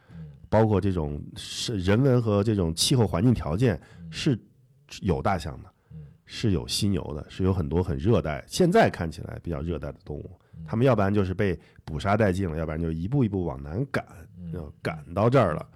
[0.47, 3.77] 包括这种是人文和这种气候环境条件
[4.09, 4.39] 是
[5.01, 10.39] 有大象的嗯，是有犀牛的，是有很多很热带，现在看起来比较热带的动物。
[10.53, 14.05] 嗯它们要不然就是被捕杀殆尽了，要不然就一步一步往南赶，
[14.81, 15.67] 赶到这儿了。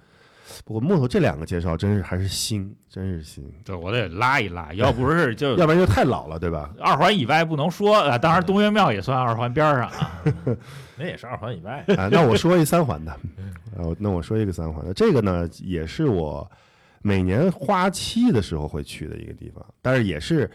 [0.66, 6.74] 不过木头这两个介绍真是还是新，真是新，对我得拉一拉，要不是就要不然就太老了，对吧？
[6.80, 8.18] 二环以外不能说啊。
[8.18, 10.22] 当然，东岳庙也算二环边上啊。
[10.98, 11.84] 那也是二环以外。
[11.98, 13.20] 啊，那我说一三环的，
[13.78, 16.50] 呃，那我说一个三环的，这个呢也是我
[17.02, 20.50] 每年花期的时候会去的一个地方，但是也是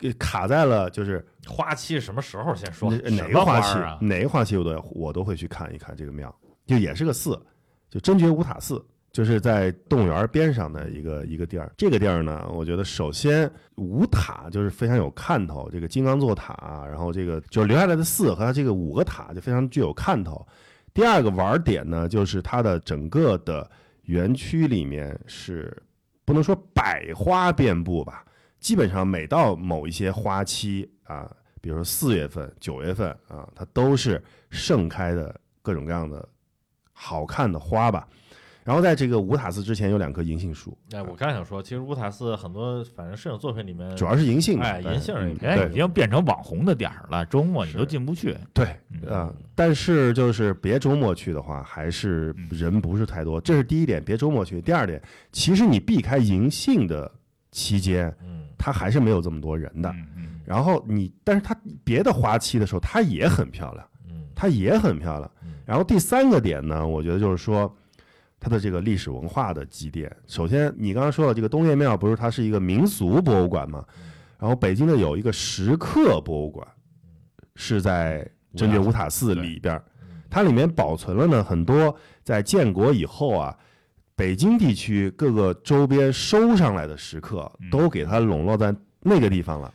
[0.00, 2.54] 呃卡在了就是花期什么时候？
[2.54, 6.32] 先说哪个花期啊哪个花期我都我都会去看一看这个庙，
[6.66, 7.40] 就也是个寺，
[7.90, 8.84] 就真觉五塔寺。
[9.10, 20.46] 就是在动物园边上的一个一个地儿，这个地儿呢，我觉得首先五塔就是非常有看头，这个金刚座塔，然后这个就是留下来的寺和它这个五个塔就非常具有看头。
[20.94, 23.68] 第二个玩点呢，就是它的整个的
[24.02, 25.76] 园区里面是
[26.24, 28.24] 不能说百花遍布吧，
[28.60, 36.28] 基本上每到某一些花期啊，比如说四月份、九月份啊，它都是盛开的各种各样的
[36.92, 38.06] 好看的花吧。
[38.68, 45.14] 然后在这个五塔寺之前有两棵银杏树，哎，我刚想说，其实乌塔寺很多反正摄影作品里面，主要是银杏，哎银杏
[45.72, 48.36] 已经变成网红的点儿了，周末你都进不去。
[48.52, 49.10] 对嗯。
[49.10, 54.60] 啊，但是就是别周末去的话，还是人不是太多，这是第一点，别周末去。
[54.60, 55.00] 第二点，
[55.32, 57.10] 其实你避开银杏的
[57.50, 58.44] 期间，嗯。
[58.58, 59.88] 它还是没有这么多人的。
[59.92, 60.40] 嗯嗯。
[60.44, 64.26] 然后你，但是它别的花期的时候，它也很漂亮，嗯。
[64.34, 65.30] 它也很漂亮。
[65.42, 65.54] 嗯。
[65.64, 67.74] 然后第三个点呢，我觉得就是说，
[68.40, 70.10] 它的这个历史文化的积淀。
[70.26, 73.84] 首先，你刚刚说到这个东岳庙，不是它是一个民俗博物馆吗？
[74.38, 76.66] 然后北京的有一个石刻博物馆，
[77.56, 78.24] 是在
[78.54, 79.84] 真觉五塔寺里边儿，
[80.30, 83.58] 它里面保存了呢很多在建国以后啊，
[84.14, 89.74] 北京地区各个周边收上来的石刻，嗯都给它笼络在那个地方了。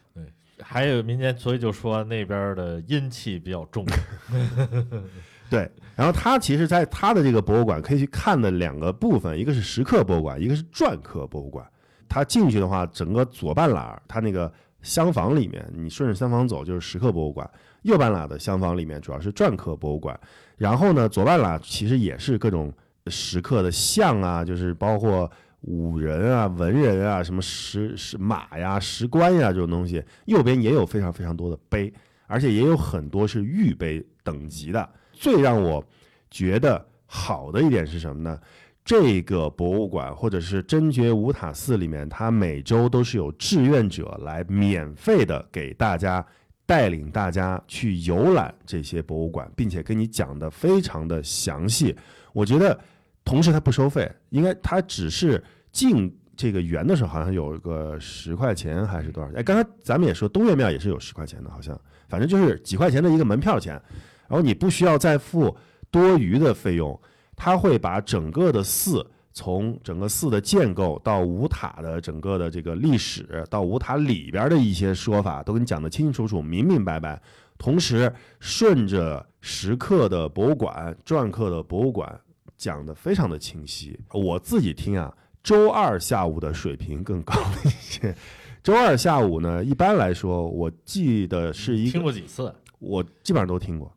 [0.62, 3.86] 还有民间，所以就说那边的阴气比较重。
[5.54, 11.64] 对，然后他其实在他的这个博物馆可以去看的两个部分，一个是石刻博物馆，一个是篆刻博物馆。
[12.10, 17.48] 他进去的话，整个左半拉儿它那个厢房里面，你顺着厢房走就是石刻博物馆；
[17.84, 20.20] 右半拉的厢房里面主要是篆刻博物馆。
[20.58, 22.74] 然后呢，左半拉其实也是各种
[23.06, 25.30] 石刻的像啊，就是包括
[25.62, 30.04] 武人啊、文人啊、什么石石马呀、石棺呀这种东西。
[30.26, 31.94] 右边也有非常非常多的碑，
[32.26, 34.90] 而且也有很多是玉碑等级的。
[35.14, 35.86] 最让我
[36.30, 38.38] 觉得好的一点是什么呢？
[38.84, 46.26] 这个博物馆或者是真觉五塔寺里面，它每周都是有志愿者来免费的给大家
[46.66, 51.96] 带领大家去游览这些博物馆，并且跟你讲的非常的详细。
[52.34, 52.78] 我觉得，
[53.24, 59.40] 同时它不收费，应该它只是进这个园的时候好像有个十块钱还是多少钱？
[59.40, 63.82] 哎，刚才咱们也说东岳庙也是有十块钱的，好像反正就是几块钱的一个门票钱，
[64.34, 65.56] 然后你不需要再付
[65.92, 67.00] 多余的费用，
[67.36, 69.06] 他会把整个的寺。
[69.32, 77.22] 从整个寺的建构到五塔的整个的这个历史，到五塔里边的一些说法，都给你讲得清清楚楚、明明白白。
[77.58, 82.20] 同时顺着石刻的博物馆、篆刻的博物馆
[82.58, 84.00] 讲得非常的清晰。
[84.12, 85.12] 我自己听啊，
[85.44, 87.34] 周二下午的水平更高
[87.66, 88.16] 一些。
[88.64, 92.54] 周二下午呢，一般来说，我记得是一听，过几次？
[92.80, 93.92] 我基本上都听过。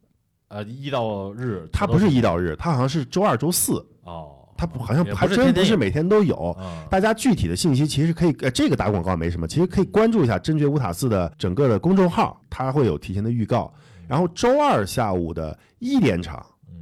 [0.49, 6.57] 呃，一到日，它不是一到日，它好像是周二、周四，哦，它不好像也还真不是每天都有。
[6.61, 13.73] 嗯大家具体的信息其实可以，呃，这个打广告没什么，其实可以关注一下真觉乌塔寺的整个的公众号，它会有提前的预告。
[14.07, 16.75] 然后周二下午的一点场，嗯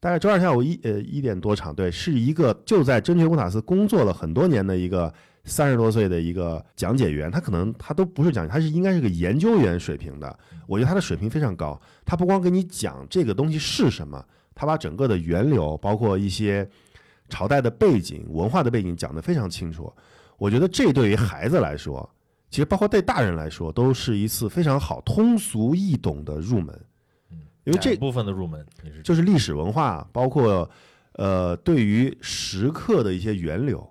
[0.00, 11.80] 大概周二下午一呃一点多场，对，是一个就在真觉乌塔寺工作了很多年的一个三十多岁的一个讲解员，他可能他都不是讲，他是应该是个研究员水平的，我觉得他的水平非常高。
[12.04, 16.68] 他不光给你讲这个东西是什么，他把整个的源流，包括一些
[17.28, 19.92] 朝代的背景、文化的背景讲得非常清楚。
[20.36, 22.08] 我觉得这对于孩子来说，
[22.50, 26.78] 其实包括对大人来说，都是一次非常好、通俗易懂的入门。
[27.64, 28.66] 因为这部分的入门
[29.04, 30.68] 就是历史文化，包括
[31.12, 33.88] 呃对于石刻的一些源流，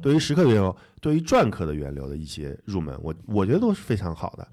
[0.00, 4.48] 对于石刻的源流，对于篆刻的源流的一些入门，我我觉得都是非常好的。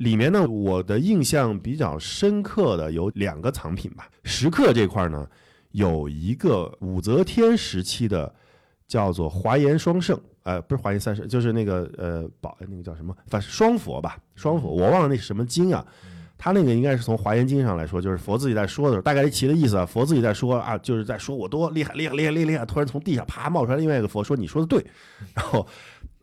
[0.00, 4.08] 里面呢，我的印象比较深刻的有两个藏品吧。
[4.24, 5.26] 石刻这块呢，
[5.72, 8.34] 有一个武则天时期的
[8.88, 15.84] 叫做华严双圣，呃，不是华严三圣，就是那个呃宝那个叫什么，反正双佛吧，双佛，我忘了那是什么经啊。
[16.42, 22.64] 他那个应该是从《华严经》上来说，就是佛自己在说的时候，大概其的意思啊，佛自己在说啊，就是在说我多厉害，厉害，厉害，厉害，厉害。
[22.64, 24.82] 突然从地下啪冒出来另外一个佛说你说的对。
[25.34, 25.66] 然后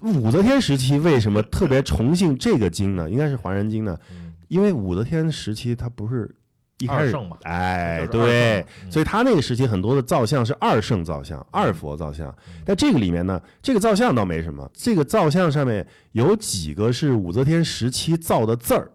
[0.01, 3.09] 武则天时期为什么特别崇信这个经呢？
[3.09, 4.33] 应该是《华人经》呢，嗯。
[4.47, 6.33] 因为武则天时期他不是
[6.79, 7.35] 一开始嘛。
[7.41, 12.29] 哎，对所以他那个时期很多的造像是二圣造像、二佛造像。
[12.47, 12.61] 嗯。
[12.63, 18.91] 但这个里面呢，这个造像倒没什么，这个造像上面有几个是武则天时期造的字儿，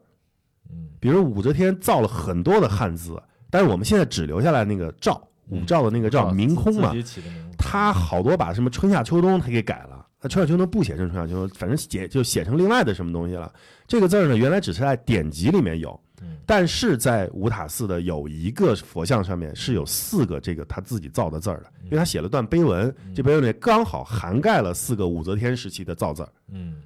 [0.70, 0.88] 嗯。
[1.00, 5.60] 比如武则天造了很多的汉字，但是我们现在只留下来那个赵，嗯。
[5.60, 6.94] 武赵的那个赵，明空嘛。
[7.58, 13.52] 他好多把什么春夏秋冬他给改了，他春夏秋冬不写成春夏秋冬，反正写就写成另外的什么东西了。
[13.88, 26.28] 这个字儿呢，原来只是在典籍里面有，嗯但是在五塔寺的有一个佛像上面是有四个这个他自己造的字儿的，因为他写了段碑文，这碑文里刚好涵盖了四个武则天时期的造字儿。
[26.52, 26.76] 嗯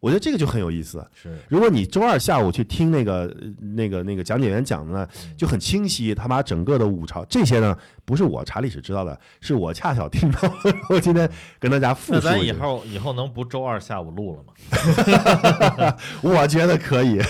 [0.00, 1.06] 我觉得这个就很有意思。
[1.14, 12.54] 是如果你周二下午去听那个呃那个那个讲解员讲的呢，就很清晰，他把整个的五朝这些呢，不是我查历史知道的，是我恰巧听到的， 我今天跟大家复那咱述一下。
[12.54, 15.96] 以后以后能不周二下午录了吗？
[16.22, 17.20] 我觉得可以，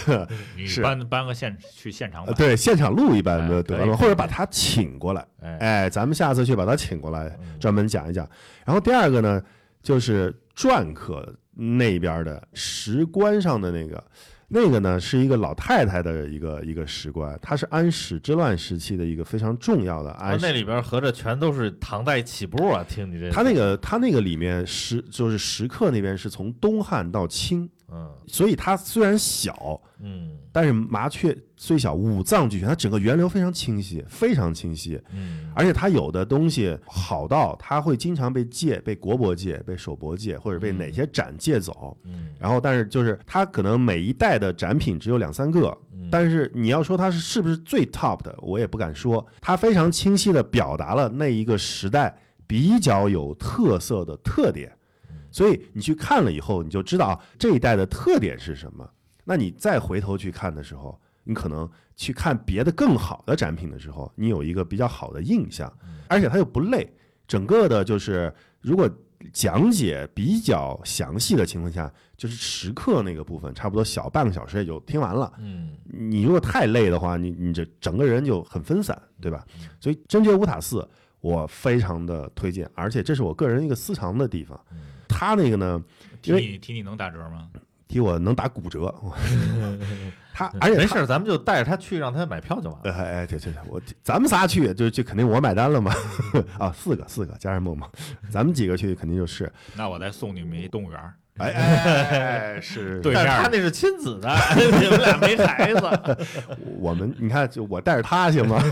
[0.56, 5.26] 你 是搬搬个现去现场对，现场录一般哎就得了，或者把他请过来。
[5.42, 8.28] 哎，哎，咱们下次去把他请过来，嗯专门讲一讲。
[8.64, 9.42] 然后第二个呢，
[9.82, 14.02] 就是篆刻那边的石棺上的那个，
[14.48, 20.46] 那个呢是一个老太太的一个一个石棺，它是安史之乱时期的一个非常重要的啊安史。
[20.46, 22.84] 那里边合着全都是唐代起步啊！
[22.88, 28.10] 听你这，它那个它那个里面石就是石刻那边是从东汉到清，嗯。
[28.26, 30.36] 所以它虽然小，嗯。
[30.52, 35.00] 但是麻雀虽小，五脏俱全，它整个源流非常清晰，非常清晰。
[35.14, 41.96] 嗯，而且它有的东西好到它会经常被借、被国博借、被首博借，或者被哪些展借走。
[42.02, 42.30] 嗯。
[42.38, 46.08] 然后，但是就是它可能每一代的展品只有两三个，嗯。
[46.10, 49.24] 但是你要说它是是不是最 top 的，我也不敢说。
[49.40, 52.12] 它非常清晰地表达了那一个时代
[52.48, 54.72] 比较有特色的特点，
[55.30, 58.88] 所以你去看了以后，你就知道啊这一代的特点是什么。
[59.24, 65.72] 那你再回头去看的时候，你可能去看别的更好的展品的时候，你有一个比较好的印象，
[66.08, 66.92] 而且它又不累。
[67.28, 68.90] 整个的就是如果
[69.32, 75.32] 讲解比较详细的情况下，就是时刻那个部分，差不多小半个小时也就听完了。
[75.38, 79.46] 嗯你如果太累的话，你你这整个人就很分散，对吧？
[79.78, 80.88] 所以真觉乌塔寺
[81.20, 84.58] 我非常的推荐，而且这是我个人一个私藏的地方。
[85.10, 85.82] 它那个呢，
[86.22, 87.48] 提因为你提你能打折吗？
[87.88, 88.94] 提我能打骨折，
[90.32, 92.92] 他而且他没事，咱们就带着他去，让他买票就完了。
[92.92, 95.92] 哎哎，对对对，我咱们仨去就就肯定我买单了嘛，
[96.56, 97.88] 啊，四个四个加上梦梦，
[98.30, 101.00] 咱们几个去肯定就是，那我再送你们一动物园。
[101.38, 102.04] 哎哎
[102.54, 105.80] 哎，是，对面儿但是他那是亲子的， 你们俩没孩子。
[106.78, 108.62] 我们你看，就我带着他行吗？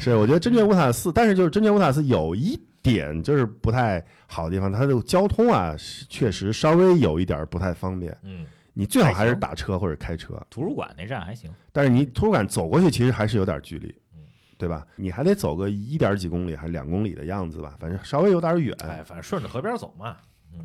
[0.00, 2.58] 是，我觉得真觉乌塔寺，但是就是真觉乌塔寺有一
[2.94, 5.74] 点就是不太好的地方，它的交通啊，
[6.08, 8.16] 确实稍微有一点不太方便。
[8.22, 8.46] 嗯
[8.78, 14.20] 你最好还是打车或者开车，图书馆那站还行，但是你图书馆走过去其实还是有点距离嗯，
[14.58, 14.86] 对吧？
[14.96, 18.76] 你还得走个一点几公里，还是两公里的样子吧，反正稍微有点远。
[18.80, 20.16] 哎，反正顺着河边走嘛。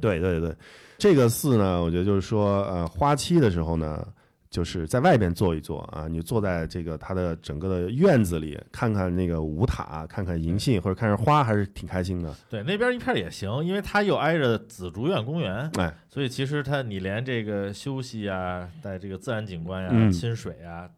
[0.01, 0.53] 对对对，
[0.97, 4.05] 这个寺呢，我觉得就是说，呃，花期的时候呢，
[4.51, 12.35] 就是在外边坐一坐啊，你坐在这个它的整个的院子里，看看那个五塔，看看银杏或者看看花，还是挺开心的。
[12.49, 20.89] 对，那边一片也行，因为它又挨着紫竹院公园，哎，所以其实它你连这个休息啊，在这个自然景观呀、嗯亲水啊，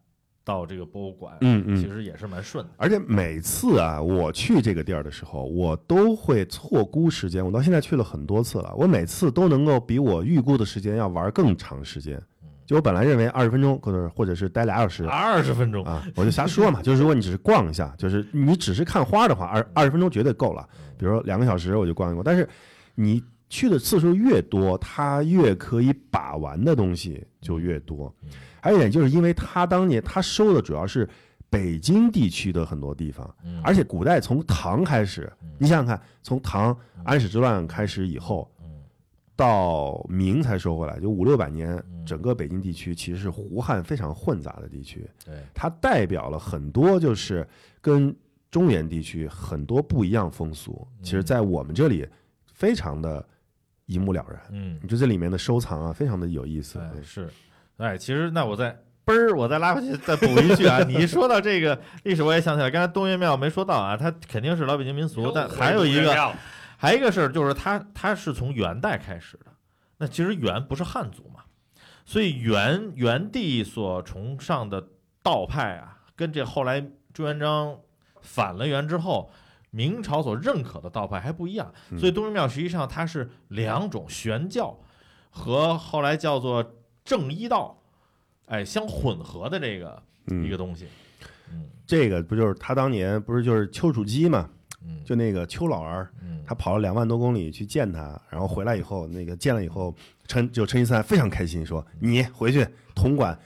[0.42, 1.76] 到这个博物馆，嗯嗯。
[1.76, 2.72] 其实也是蛮顺的。
[2.76, 7.46] 而且每次啊，我去这个地儿的时候，我都会错估时间。
[7.46, 12.20] 我到现在去了很多次了，我每次都能够比我预估的时间要玩更长时间。
[12.66, 16.80] 就我本来认为二十分钟，或者或者是待俩小时，二十分钟，啊，我就瞎说嘛。
[16.84, 20.66] 就是如果你只是逛一下，就是你只是看花的话，二二十分钟绝对够了。
[20.96, 22.48] 比如说两个小时我就逛一逛，但是
[22.94, 28.12] 你去的次数越多，它越可以把玩的东西就越多。
[28.60, 31.06] 还有一点就是因为它当年它收的主要是
[31.50, 38.53] 北京地区的很多地方，嗯而且古代从唐开始，你想想看，从唐安史之乱开始以后，嗯
[39.36, 45.08] 到明才收回来，就五六百年嗯，整个北京地区其实是胡汉非常混杂的地区。
[45.24, 47.46] 对，它代表了很多就是
[47.80, 48.14] 跟
[48.50, 52.06] 中原地区很多不一样风俗，其实，在我们这里
[52.52, 53.26] 非常的
[53.86, 54.40] 一目了然。
[54.52, 56.78] 嗯，你说这里面的收藏啊，非常的有意思。
[56.94, 57.28] 对，是，
[57.78, 58.70] 哎，其实那我再
[59.04, 66.14] 嘣儿，我再拉回去再补一句啊， 你一说到这个历史，我也想起来，刚才东岳庙没说到啊，它肯定是老北京民俗，但还有一个，
[66.84, 69.46] 还有一个事儿就是他他是从元代开始的，
[69.98, 71.40] 那其实元不是汉族嘛，
[72.04, 74.88] 所以元元帝所崇尚的
[75.22, 77.78] 道派啊，跟这后来朱元璋
[78.20, 79.30] 反了元之后。
[79.76, 84.78] 明朝所认可的道派还不一样，嗯所以东岳庙实际上它是两种玄教
[85.30, 87.76] 和后来叫做正一道，
[88.46, 90.86] 哎，相混合的这个一个嗯，东西。
[91.50, 94.48] 嗯这个不就是他当年不是就是丘处机嘛？
[94.84, 99.94] 嗯，就那个邱老儿，嗯他跑了两万多公里去见他，然后回来以后，那个见了以后，
[100.26, 103.38] 陈就陈一三非常开心，说你回去统管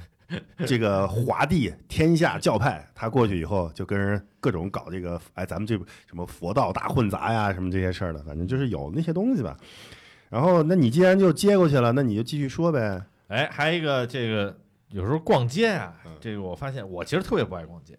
[0.66, 2.86] 这个华帝天下教派。
[2.94, 5.76] 他过去以后就跟人各种搞这个，哎，咱们这
[6.06, 9.56] 什么佛道大混杂呀，什么这些事儿的，反正就是有那些东西吧。
[10.28, 13.02] 然后，那你既然就接过去了，那你就继续说呗。
[13.28, 14.54] 哎，还有一个这个
[14.90, 17.98] 有时候逛街啊嗯，这个我发现我其实特别不爱逛街。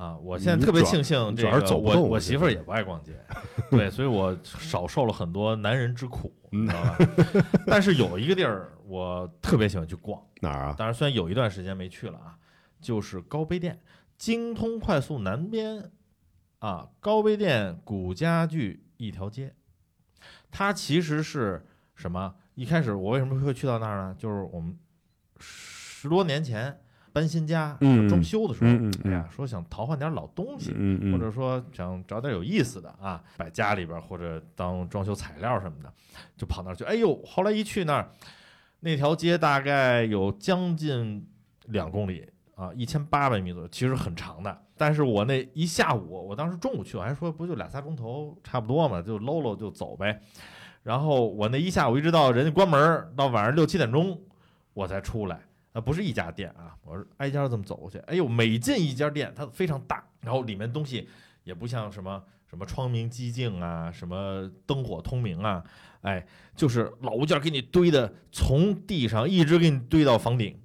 [0.00, 3.12] 啊，我现在特别庆幸这个走我我媳妇儿也不爱逛街，
[3.70, 6.96] 对，所以我少受了很多男人之苦，嗯你知道吧？
[7.66, 10.74] 但是有一个地儿我特别喜欢去逛，哪儿啊？
[10.78, 12.38] 当然虽然有一段时间没去了啊，
[12.80, 13.78] 就是高碑店，
[14.16, 15.90] 京通快速南边
[16.60, 19.54] 啊，高碑店古家具一条街，
[20.50, 22.34] 它其实是什么？
[22.54, 24.14] 一开始我为什么会去到那儿呢？
[24.18, 24.74] 就是我们
[25.38, 26.80] 十多年前
[27.12, 35.92] 搬新家、嗯装修的时候，嗯哎呀，说想淘换点老东西，嗯嗯，或者说想找点有意思的啊，摆家里边或者当装修材料什么的，
[36.36, 36.84] 就跑那儿去。
[36.84, 38.08] 哎呦，后来一去那儿，
[38.80, 41.26] 那条街大概有将近
[41.66, 44.56] 两公里啊，一千八百米左右，其实很长的。
[44.76, 50.20] 但是我那一下午，我当时中午去，我还说不就俩仨钟头差不多嘛，就搂搂就走呗。
[50.82, 54.18] 然后我那一下午一直到人家关门，到晚上六七点钟
[54.72, 55.38] 我才出来。
[55.72, 57.98] 啊，不是一家店啊，我是挨家这么走过去。
[58.00, 61.08] 哎呦，每进一家店，它非常大，然后里面东西
[61.44, 65.62] 也不像什么什么窗明几净啊，什么灯火通明啊，
[66.02, 70.58] 哎，就是老物件给你堆的，从地上一直给你堆到房顶，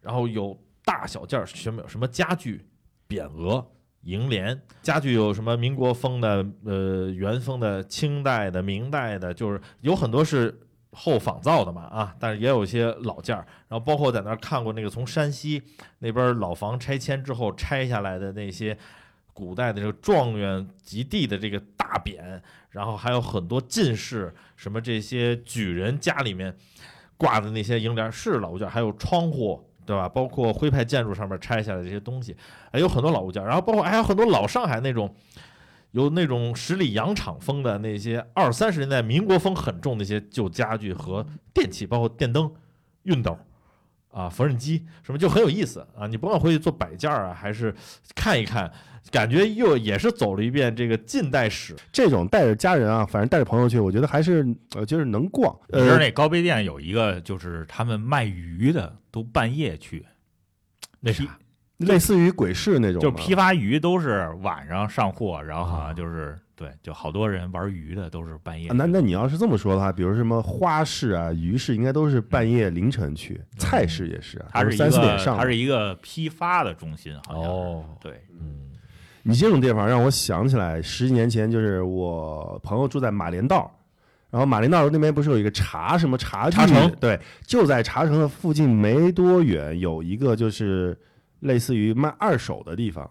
[0.00, 2.66] 然后有大小件儿，什么什么家具、
[3.08, 3.72] 匾额、
[4.04, 10.58] 楹联，家具有什么民国风的、呃元风的、清代的、明代的，就是有很多是
[10.96, 15.62] 后仿造的嘛啊，但是也有一些老件儿，然后包括在那儿看过那个从山西
[15.98, 18.76] 那边老房拆迁之后拆下来的那些
[19.32, 22.40] 古代的这个状元及第的这个大匾，
[22.70, 26.56] 然后还有很多进士什么这些举人家里面
[27.16, 29.62] 挂的那些楹联是老物件，还有窗户。
[29.86, 30.08] 对吧？
[30.08, 32.34] 包括徽派建筑上面拆下来这些东西，
[32.72, 35.08] 还有很多老物件，然后包括还有很多老上海那种
[35.96, 42.52] 有那种十里洋场风的那些二三十年代民国风很重的一些旧家具和电器，包括电灯、
[43.04, 43.38] 熨斗
[44.10, 46.06] 啊、缝纫机什么，就很有意思啊！
[46.06, 47.74] 你甭管回去做摆件儿啊，还是
[48.14, 48.70] 看一看，
[49.10, 51.74] 感觉又也是走了一遍这个近代史。
[51.90, 55.50] 这种带着家人啊，反正带着朋友去，我觉得还是呃，就是能逛。
[55.70, 60.04] 呃，你知道那高碑店有一个，就是他们卖鱼的都半夜去，
[61.00, 61.38] 那啥，
[61.78, 68.68] 类似于鬼市那种，就批发鱼都是晚上上货，然后好像就是对，就好多人玩鱼的都是半夜。
[68.68, 75.42] 啊那那你要是这么说的话，比如什么花市啊、鱼市，应该都是半夜凌晨去，菜市也是啊，它是三四点上的。
[75.42, 78.62] 它是一个批发的中心，好像哦，对，嗯。
[79.28, 83.68] 你这种地方让我想起来十几年前，就是我朋友住在马连道，
[84.30, 86.94] 然然后马连道那边不是有一个茶什么茶茶城。
[87.00, 90.94] 对，就在茶城的附近没多远有一个就是
[91.46, 93.10] 类似于卖二手的地方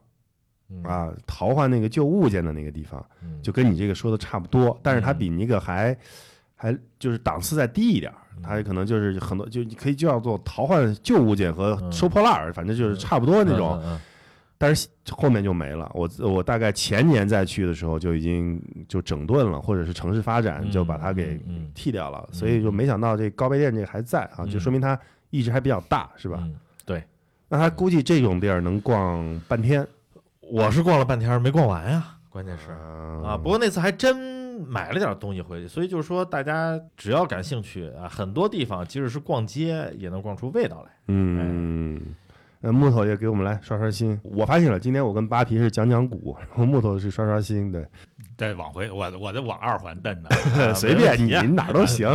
[0.70, 3.42] 嗯，啊，淘换那个旧物件的那个地方，嗯。
[3.42, 5.96] 就跟你这个说的差不多，但是它比那个还
[6.56, 11.92] 还就是档次再低一点儿，它可能就是很多就你可以叫做淘换旧物件和嗯。
[11.92, 13.82] 收破烂儿，反正就是差不多那种。
[14.58, 15.92] 但是后面就没了。
[15.94, 21.40] 我我大概前年再去的时候就已经就整顿了，或者是城市发展嗯就把它给
[21.74, 24.50] 剃掉了，所以就没想到这高碑店这个还在啊，嗯。
[24.50, 24.98] 就说明它
[25.30, 26.42] 一直还比较大，是吧？
[27.48, 29.86] 那他估计这种地儿能逛半天
[30.41, 34.16] 我是逛了半天没逛完呀，关键是啊啊，不过那次还真
[34.68, 40.91] 买了点东西回去，所以就是说大家只要感兴趣啊，很多地方即使是逛街也能逛出味道来。
[41.08, 42.02] 嗯。
[42.62, 44.20] 呃，木头也给我们来刷刷新。
[44.24, 47.86] 我发现了，今天我跟扒皮是讲讲古，然后木头是刷刷新，对，
[48.36, 50.30] 再往回，我我再往二环蹬呢。
[50.58, 52.10] 啊随便你你哪儿都行。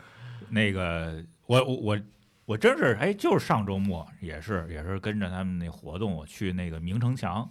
[0.50, 1.98] 那个，我我
[2.46, 7.48] 我我真是哎，就是上周末也是也是跟着他们那活动，我去那个明城墙。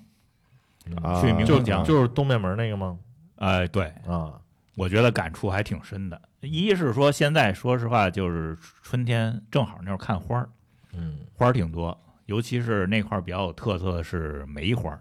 [1.02, 3.00] 啊去明城墙就是东面门那个吗？
[3.38, 4.34] 哎，对，啊，
[4.76, 6.22] 我觉得感触还挺深的。
[6.42, 10.50] 一是说现在说实话，就是春天正好那会儿看花儿，
[10.92, 15.00] 嗯花儿挺多，尤其是那块儿比较有特色的是梅花儿，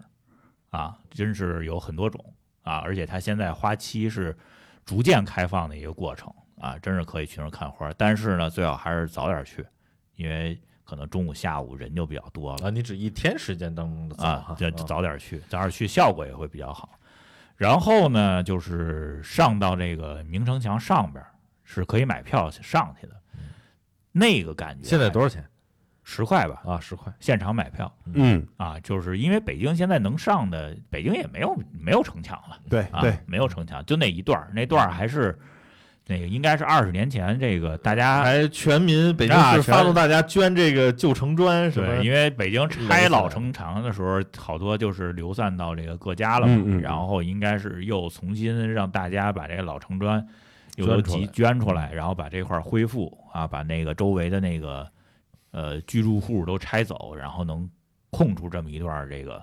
[0.69, 2.33] 啊，真是有很多种
[2.63, 4.33] 啊，而且它现在花期是
[4.85, 7.93] 逐渐开放的一个过程啊，真是可以去那儿看花儿。
[7.97, 9.65] 但是呢，最好还是早点去，
[10.15, 12.67] 因为可能中午、下午人就比较多了。
[12.67, 16.99] 啊，你指一天时间当中的早啊就，早点去，早点去效果也会比较好。
[17.55, 21.23] 然后呢，就是上到这个明城墙上边
[21.63, 23.15] 是可以买票上去的，
[24.11, 25.45] 那个感觉现在多少钱
[26.03, 26.79] 十块吧，啊？
[26.79, 27.13] 十块。
[27.19, 35.39] 现场买票嗯，啊，就是因为北京现在能上的，北京也没有没有城墙了啊，对对，没有城墙，就那一段儿，那段儿还是
[36.05, 50.27] 那个应该是二十年前这个大家还全民北京市发动大家捐这个旧城砖什么对，因为北京拆老城墙的时候，好多就是流散到这个各家了嘛，嗯嗯嗯然后应该是又重新让大家把这个老城砖
[50.75, 54.85] 又都集捐出来捐出来，然后把这块儿恢复啊，把那个周围的那个
[55.51, 57.69] 呃居住户都拆走，然后能
[58.09, 59.41] 空出这么一段儿这个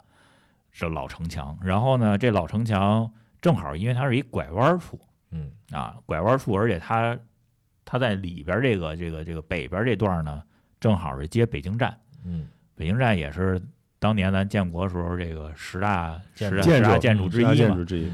[0.71, 1.57] 这老城墙。
[1.63, 5.01] 然后呢，这老城墙正好因为它是一拐弯处
[5.31, 5.51] 嗯。
[5.71, 7.19] 啊，拐弯处，而且它
[7.85, 10.43] 它在里边儿这个这个这个北边儿这段儿呢，
[10.79, 11.97] 正好是接北京站。
[12.25, 12.47] 嗯。
[12.75, 13.61] 北京站也是
[13.99, 17.55] 当年咱建国时候这个十大建筑十大十大建筑之一嘛。
[17.55, 17.85] 建筑。
[17.85, 18.11] 之一，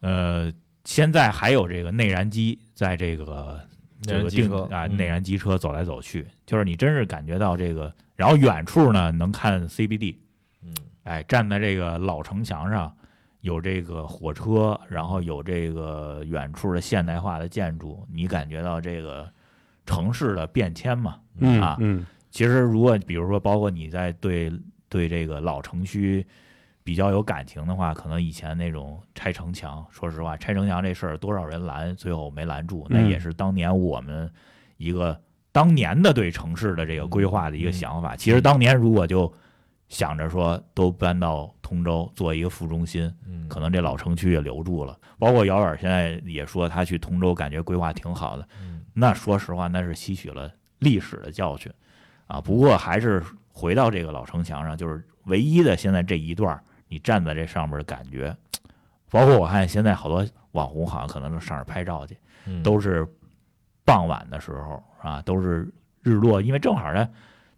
[0.00, 0.52] 呃，
[0.84, 3.60] 现在还有这个内燃机在这个
[4.02, 4.96] 这个定啊嗯。
[4.96, 10.16] 内燃机车走来走去，就是你真是感觉到这个，然后远处呢能看 CBD，
[10.62, 10.74] 嗯。
[11.04, 12.95] 哎，站在这个老城墙上。
[13.46, 19.30] 有这个火车，然后有这个远处的现代化的建筑，你感觉到这个
[19.86, 21.16] 城市的变迁嘛？
[21.38, 24.52] 嗯啊嗯其实，如果比如说，包括你在对
[24.88, 26.26] 对这个老城区
[26.82, 34.28] 比较有感情的话，可能以前那种拆城墙，说实话，拆城墙这事儿多少人拦，最后没拦住，那嗯也是当年我们
[34.76, 35.18] 一个
[35.52, 38.16] 当年的对城市的这个规划的一个想法。
[38.16, 39.32] 其实当年如果就
[39.88, 44.98] 想着说都搬到通州做一个副中心，嗯，可能这老城区也留住了。
[45.18, 48.48] 包括姚远现在也说他去通州，感觉规划挺好的。
[48.60, 51.70] 嗯那说实话，那是吸取了历史的教训
[52.26, 52.40] 啊。
[52.40, 53.22] 不过还是
[53.52, 56.58] 回到这个老城墙上，就是唯一的现在这一段，
[56.88, 58.34] 你站在这上面的感觉，
[59.10, 62.16] 包括我看现在好多网红好像可能都上这拍照去，
[62.46, 63.06] 嗯都是
[63.84, 65.70] 傍晚的时候啊，都是
[66.02, 67.06] 日落，因为正好呢，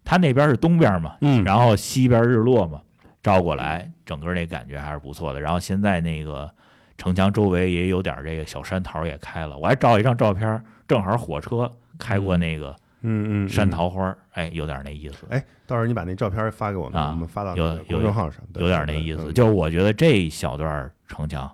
[0.03, 2.81] 它那边是东边嘛，嗯，然后西边日落嘛，
[3.21, 5.39] 照过来，整个那感觉还是不错的。
[5.39, 6.49] 然后现在那个
[6.97, 19.31] 城墙周围也有点这个小山桃也开了，我还照一张照片，正好火车开过那个嗯嗯，山桃花，哎，有点那意思，哎，到时候你把那照片发给我们，啊我们发到有公众号上，对有点那意思。
[19.31, 21.49] 就是我觉得这一小段城墙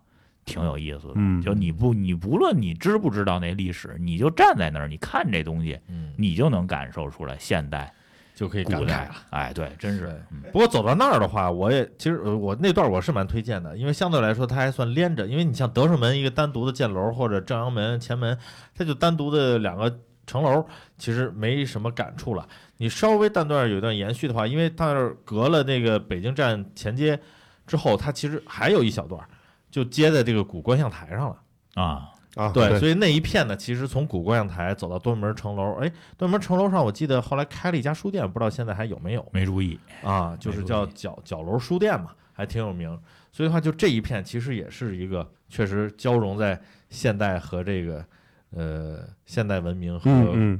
[0.46, 1.42] 挺有意思的，嗯。
[1.42, 6.14] 就你不你不论你知不知道那历史，你就站在那儿，你看这东西，嗯。
[6.18, 7.94] 你就能感受出来现代、
[8.36, 18.38] 就可以感慨了。，哎，对，真是，嗯不过走到那儿的话，我也其实呃我那段我是蛮推荐的，因为相对来说它还算连着，因为你像德胜门一个单独的箭楼或者正阳门前门，
[18.76, 20.66] 它就单独的两个城楼，
[20.98, 22.48] 其实没什么感触了。
[22.78, 27.18] 你稍微单段有一段延续的话，因为它那儿隔了那个北京站前街
[27.66, 29.26] 之后，它其实还有一小段，
[29.72, 31.38] 就接在这个古观象台上了。
[31.76, 39.26] 啊，啊，对，所以那一片呢，其实从古观象台走到东门城楼，哎，东门城楼上我记得后来开了一家书店，不知道现在还有没有。
[39.32, 43.00] 没注意，啊，就是叫角角楼书店嘛，还挺有名。
[43.32, 48.06] 所以的话，就这一片其实也是一个确实交融在现代和这个
[48.52, 50.12] 呃现代文明和。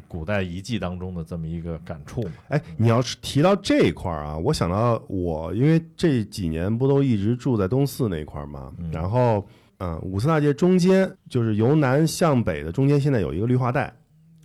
[0.08, 2.32] 古代遗迹当中的这么一个感触嘛。
[2.50, 9.44] 哎，你要是提到这一块儿啊，我想到我因为这几年不都一直住在东四那块儿嘛，嗯然后嗯，
[10.02, 13.94] 五四大街中间就是由南向北的中间现在有一个绿化带，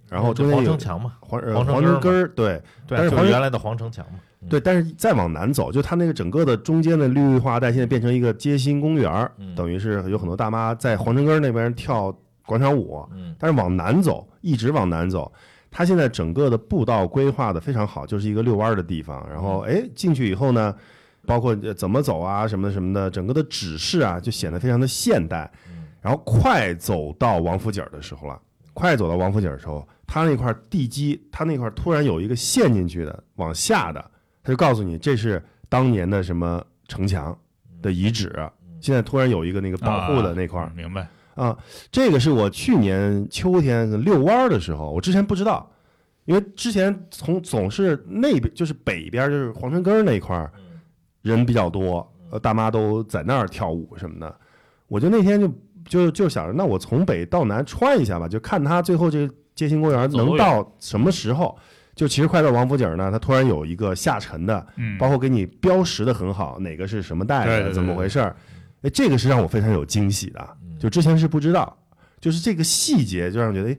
[0.09, 4.12] 然后中间有城墙嘛，黄黄城根根儿儿，对对，但是原来的皇城墙嘛。
[4.43, 12.11] 嗯对，，但是再往南走，就它那个整个的中间的绿化带现在变成一个街心公园儿，嗯等于是有很多大妈在皇城根儿那边跳
[12.47, 15.31] 广场舞，嗯但是往南走，一直往南走，
[15.70, 19.22] 它现在整个的步道规划的非常好，就是一个遛弯儿的地方。
[19.28, 20.74] 然嗯后哎进去以后呢，
[21.31, 25.49] 包括呃怎么走啊什么的什么的，整个的指示啊就显得非常的现代。
[25.68, 28.41] 嗯然后快走到王府井的时候了，
[28.72, 34.03] 快走到王府井的时候，它那块地基，它那块突然有一个陷进去的往下的，
[34.43, 37.39] 他就告诉你这是当年的什么城墙
[37.83, 38.35] 的遗址。
[38.81, 41.07] 现在突然有一个那个保护的那块啊，明白？
[41.35, 41.55] 啊，
[41.93, 45.70] 这个是我去年秋天遛弯儿的时候，我之前不知道，
[46.24, 50.51] 因为之前从总是那边就是北边就是皇城根儿那块儿
[51.22, 54.34] 人比较多，呃，大妈都在那儿跳舞什么的，
[54.88, 55.54] 我就那天就
[55.84, 61.58] 就就想着，那我从北到南穿一下吧，就看他最后这个街心公园能到什么时候。
[61.92, 68.34] 就其实快到王府井呢，它突然有一个下沉的，嗯，包括给你标识的很好，哪个是什么带的，对对对怎么回事儿？
[68.82, 71.76] 哎，这个是让我非常有惊喜的，嗯就之前是不知道，
[72.18, 73.78] 就是这个细节就让人觉得，哎，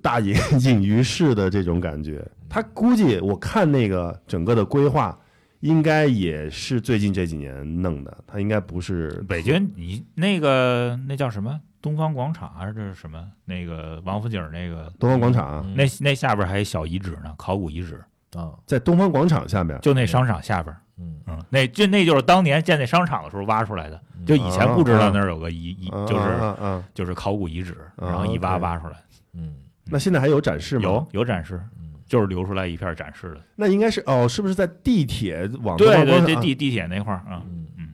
[0.00, 2.24] 大隐隐于市的这种感觉。
[2.48, 5.18] 他估计我看那个整个的规划，
[5.60, 11.60] 应该也是最近这几年弄的，它应该不是北京，你那个那叫什么？
[11.80, 13.24] 东方广场还是这是什么？
[13.44, 15.74] 那个王府井那个东方广场，嗯。
[15.76, 18.02] 那那下边还有小遗址呢，考古遗址，
[18.32, 19.78] 啊，在东方广场下面。
[19.80, 20.74] 就那商场下边。
[20.98, 28.96] 嗯，嗯，那就那就是当年建那商场的时候挖出来的，就以前不知道那儿有个遗遗，嗯就是嗯嗯嗯就是考古遗址，嗯然后一挖挖出来，
[29.34, 29.54] 嗯。
[29.84, 30.82] 那现在还有展示吗？
[30.82, 33.40] 有，有展示，嗯就是留出来一片展示的。
[33.54, 37.88] 那应该是哦，是不是在地铁往东对对对，地地铁那块儿啊，嗯嗯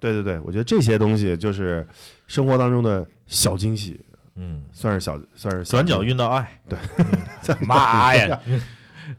[0.00, 1.86] 对对对，我觉得这些东西就是
[2.26, 4.00] 生活当中的小惊喜，
[4.36, 6.78] 嗯，算是小算是转角遇到爱，对
[7.66, 8.40] 妈呀！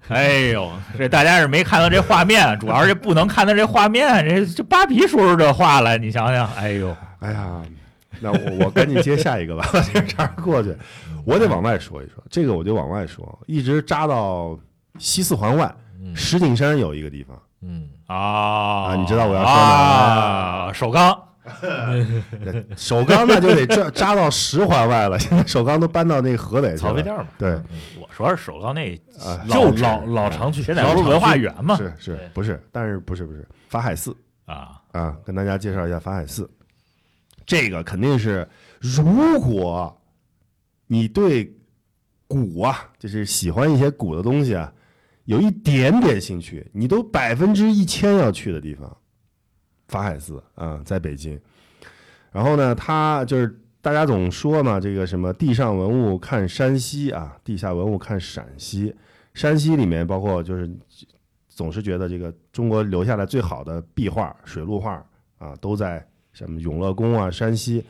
[0.07, 4.27] 哎呦，这大家是没看到这画面， 主要是不能看到这画面。
[4.27, 7.61] 这这扒皮说出这话来，你想想，哎呦，哎呀，
[8.21, 10.73] 那我我赶紧接下一个吧，把 这茬儿过去。
[11.26, 14.57] 我得往外说一说，这个我就往外说，一直扎到
[14.99, 21.17] 西四环外，嗯石景山有一个地方，嗯啊你知道我要说哪啊，首钢
[22.78, 26.78] 首钢那就得扎扎到十环外了，现在首钢都搬到那个河北去了。
[26.78, 27.63] 曹妃甸嘛，对嗯，
[27.99, 31.76] 我说是首钢那啊，老旧老老常去，现在不是文化园嘛？
[31.78, 32.61] 是是对不是？
[32.72, 34.15] 但是不是不是法海寺
[34.45, 35.15] 啊，啊？
[35.26, 36.49] 跟大家介绍一下法海寺，
[37.45, 38.47] 这个肯定是，
[38.80, 40.01] 如果
[40.91, 41.55] 你对
[42.27, 44.73] 古啊，就是喜欢一些古的东西啊，
[45.23, 48.97] 有一点点兴趣，你都百分之一千要去的地方，
[49.87, 51.39] 法海寺啊，在北京。
[52.33, 58.93] 然后呢，他就是大家总说嘛，这个什么地上文物看山西啊，地下文物看陕西。
[59.33, 60.69] 山西里面包括就是
[61.47, 65.01] 总是觉得这个中国留下来最好的壁画、水陆画
[65.37, 67.81] 啊，都在什么永乐宫啊、山西。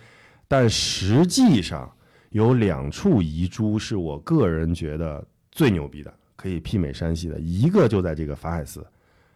[0.47, 1.91] 但实际上
[2.31, 7.39] 有两处遗珠是我个人觉得最牛逼的，可以媲美山西的。
[7.39, 8.85] 一个就在这个法海寺，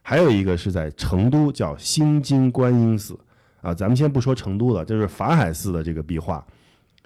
[0.01, 3.17] 还有一个是在成都，叫新津观音寺。
[3.61, 6.45] 啊，咱们先不说成都的，就是法海寺的这个壁画，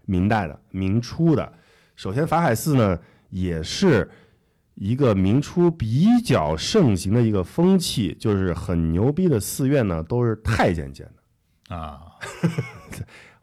[0.05, 1.53] 明代的、明初的。
[1.95, 4.09] 首先，法海寺呢也是
[4.75, 11.75] 一个明初比较盛行的一个风气，就是很牛逼的寺院呢都是太监建的。
[11.75, 12.01] 啊，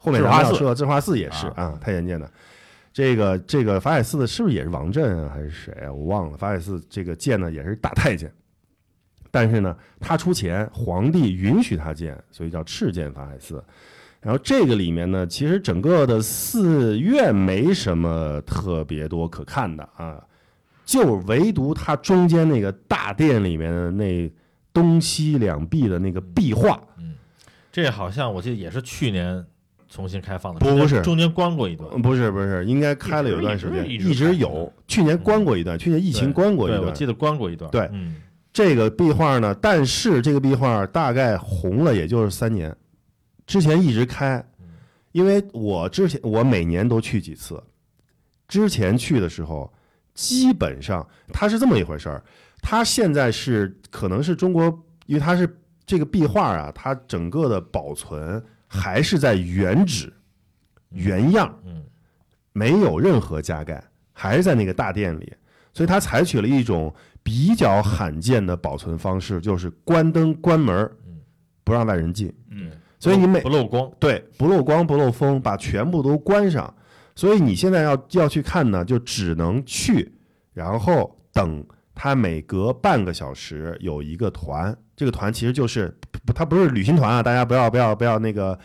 [0.07, 2.31] 后面咱们要智化寺智化寺也是啊啊，太监建的。
[2.93, 5.91] 这个这个法海寺的是不是也是王振啊，还是谁啊？
[5.91, 6.37] 我忘了。
[6.37, 8.31] 法海寺这个建呢也是大太监，
[9.29, 13.63] 但是呢他出钱，皇帝允许他建，所以叫敕建法海寺。
[14.19, 20.21] 然后这个里面呢，其实整个的寺院没什么特别多可看的啊，
[20.83, 24.29] 就唯独它中间那个大殿里面的那
[24.73, 27.13] 东西两壁的那个壁画，嗯，
[27.71, 29.45] 这好像我记得也是去年
[29.89, 31.01] 重新开放的，不是。
[31.01, 34.71] 中间关过一段，嗯不是不是，应该开了有段时间，一直有。
[34.87, 36.91] 去年关过一段，去年疫情关过一段，我。
[36.91, 38.15] 记得关过一段，对嗯。
[38.53, 42.75] 这个壁画呢，但是这个壁画大概红了也就是三年，
[43.45, 44.43] 之前一直开，
[45.11, 47.61] 因为我之前我每年都去几次，
[48.47, 49.71] 之前去的时候，
[50.15, 52.23] 基本上它是这么一回事儿，
[52.59, 54.63] 它现在是可能是中国，
[55.05, 55.47] 因为它是
[55.85, 60.13] 这个壁画啊，它整个的保存还是在原址
[60.89, 61.83] 原样，嗯。
[62.53, 65.31] 没有任何加盖，还是在那个大殿里，
[65.73, 66.91] 所以他采取了一种
[67.21, 71.19] 比较罕见的保存方式，就是关灯关门嗯，
[71.63, 72.33] 不让外人进。
[72.49, 76.73] 嗯，所以你每不漏光，对，不漏光不漏风，把全部都关上。
[77.13, 80.11] 所以你现在要要去看呢，就只能去，
[80.51, 81.63] 然后等
[81.93, 85.95] 他每隔半个小时有一个团，这个团其实就是
[86.25, 88.59] 不，它不是旅行团啊，大家不要不要不要那个，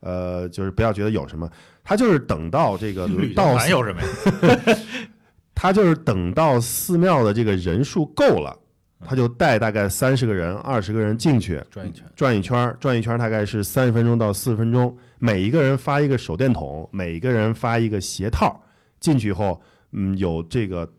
[0.00, 1.48] 呃，就是不要觉得有什么，
[1.84, 4.76] 他就是等到这个旅行到团有什么呀？
[5.54, 8.58] 他就是等到寺庙的这个人数够了，
[9.06, 18.60] 他就带大概三十个人、二十个人进去转一圈，转一圈，转一圈大概是三十分钟到四十分钟，每一个人发一个手电筒，每一个人发一个鞋套。
[19.00, 19.60] 进去以后，
[19.92, 20.90] 嗯，有这个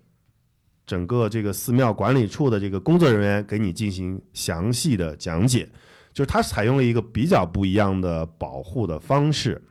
[0.85, 5.67] 整个这个寺庙管理处的这个工作人员给你进行详细的讲解，
[6.13, 9.61] 就是他采用了一个比较不一样的保护的方式。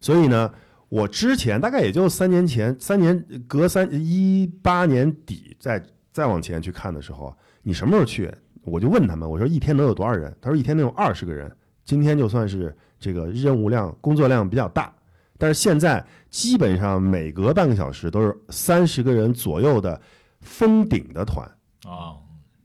[0.00, 0.52] 所以呢，
[0.88, 5.82] 我之前大概也就三年前，三年隔三一八年底再
[6.12, 8.32] 再往前去看的时候，你什么时候去？
[8.62, 10.36] 我就问他们，我说一天能有多少人？
[10.40, 11.50] 他说一天能有二十个人。
[11.84, 14.92] 今天就算是这个任务量、工作量比较大，
[15.38, 16.04] 但是现在
[16.36, 19.98] 基本上每隔半个小时都是三十个人左右的
[20.42, 21.50] 封顶的团。
[21.86, 22.12] 啊，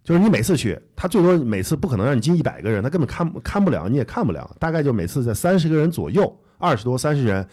[0.04, 4.54] 就是你每次去，他最多每次不可能让你进一百个人，他根本看看不了，你也看不了。
[4.60, 7.48] 大概就每次在三十个人左右，二十多三十人，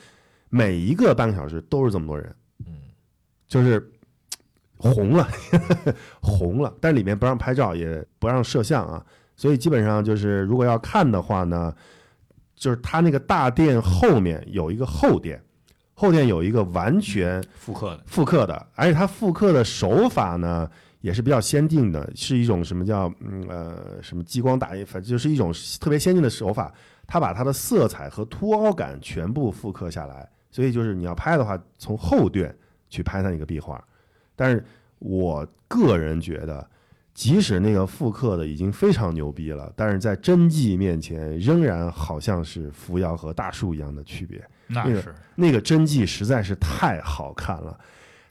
[0.48, 2.34] 每一个半个小时都是这么多人，
[2.66, 2.74] 嗯，
[3.46, 3.88] 就是
[4.76, 5.28] 红了，
[6.20, 6.74] 红了。
[6.80, 9.06] 但是里面不让拍照，也不让摄像啊，
[9.36, 11.72] 所以基本上就是如果要看的话呢，
[12.56, 15.40] 就是他那个大殿后面有一个后殿，
[15.98, 20.70] 后殿有一个完全复刻的，复刻的，而且它复刻的手法呢
[21.00, 26.72] 也是比较先进的，是一种什么叫嗯呃什么激光打印，反正就是一种特别先进的手法。
[27.04, 32.54] 它把它的色彩和凸凹感全部复刻下来，所以就是你要拍的话，从后殿
[32.88, 33.82] 去拍它那个壁画。
[34.36, 34.64] 但是
[34.98, 36.64] 我个人觉得，
[37.14, 44.40] 即使那个复刻的已经非常牛逼了，但是在真迹面前，仍然好像是扶摇和大树一样的区别。
[44.68, 47.78] 那个那是那个真迹实在是太好看了，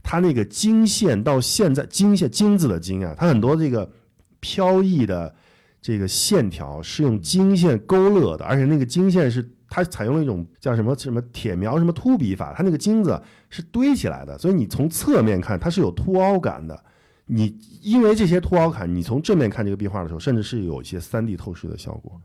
[0.03, 3.91] 它那个金线到现在金线金子的金啊，它很多这个
[4.39, 5.33] 飘逸的
[5.81, 16.83] 这个线条是用金线勾勒的，而且那个金线是它采用了一种叫什么什么铁描什么凸笔法，它那个金子是堆起来的，所以你从侧面看它是有凸凹感的。
[17.29, 22.21] 你因为这些凸凹感，你从正面看这个壁画的时候，甚至是有一些三 D 透视的效果，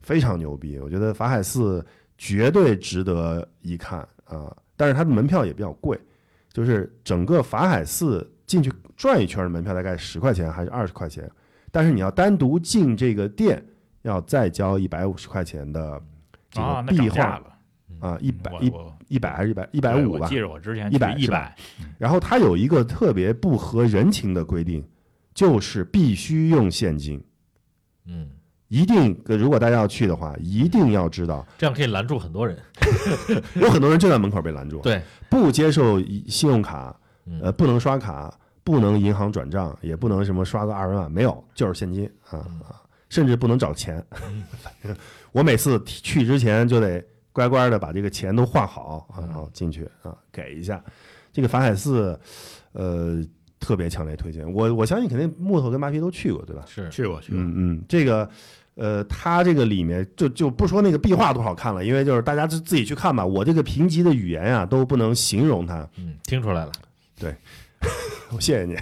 [0.00, 0.78] 非常牛逼。
[0.78, 1.84] 我觉得法海寺
[2.18, 4.54] 绝对值得一看啊！
[4.76, 5.98] 但是它的门票也比较贵，
[6.52, 11.30] 就是整个法海寺进去转一圈的门票大概十块钱还是二十块钱，
[11.70, 13.64] 但是你要单独进这个店，
[14.02, 16.00] 要再交一百五十块钱的
[16.50, 17.58] 这啊，个壁画了，
[18.00, 18.72] 啊，一百一
[19.08, 20.36] 一百还是一百一百五吧对我记。
[20.36, 21.56] 着我之前100是吧一百，
[21.98, 24.84] 然后它有一个特别不合人情的规定，
[25.34, 27.22] 就是必须用现金。
[28.06, 28.30] 嗯，
[28.68, 32.58] 一定，如果大家要去的话，一定要知道，这样可以拦住很多人。
[33.54, 35.00] 有很多人就在门口被拦住，对，
[35.30, 36.94] 不接受信用卡，
[37.26, 38.32] 嗯呃，不能刷卡，
[38.64, 44.04] 不能银行转账，也不能什么刷个二维码，没有，就是现金啊啊，甚至不能找钱。
[44.10, 44.96] 反 正
[45.32, 50.82] 我每次去之前就得乖乖的把这个钱都换好，然后进去啊，给一下。
[51.32, 52.18] 这个法海寺，
[52.72, 53.22] 呃，
[53.66, 54.50] 特别强烈推荐。
[54.52, 56.62] 我我相信肯定木头跟麻皮都去过，对吧？
[56.66, 58.28] 是去过去过，嗯嗯，这个。
[58.76, 63.24] 呃，它这个里面就就不说那个壁画多好看了，因为就是大家自自己去看吧。
[63.24, 65.88] 我这个贫瘠的语言啊、都不能形容它。
[65.96, 66.72] 嗯，听出来了。
[67.18, 67.34] 对
[68.30, 68.76] 我谢谢你。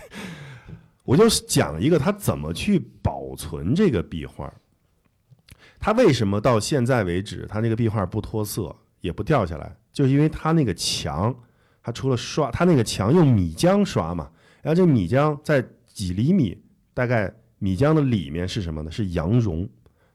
[1.04, 4.52] 我就讲一个他怎么去保存这个壁画，
[5.78, 11.32] 他为什么到现在为止，他那个壁画不脱色也不掉下来，就是因为他那个墙，
[11.80, 14.28] 他除了刷，他那个墙用米浆刷嘛，
[14.64, 16.58] 然后这米浆在几厘米，
[16.92, 18.90] 大概米浆的里面是什么呢？
[18.90, 19.68] 是羊绒，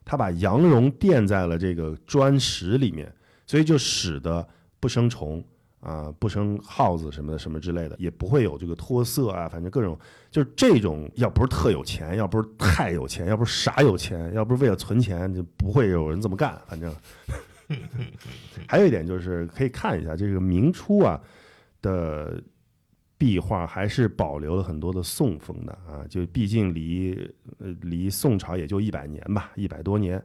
[0.04, 3.10] 他把羊绒垫在了这个砖石里面，
[3.46, 4.46] 所以就使得
[4.78, 5.42] 不生虫。
[5.80, 9.98] 啊，不生耗子什么的，什么之类的，也不会有这个脱色啊，反正各种
[10.30, 16.60] 就是这种，要不是特有钱，要不是太有钱，要不是傻有钱，要不是为了存钱，就不会有人这么干。
[16.66, 16.94] 反正，
[18.68, 21.18] 还有一点就是可以看一下这个明初啊
[21.80, 22.38] 的
[23.20, 27.14] 壁画，还是保留了很多的宋风的啊，就毕竟离
[27.58, 30.20] 呃离宋朝也就一百年吧，一百多年。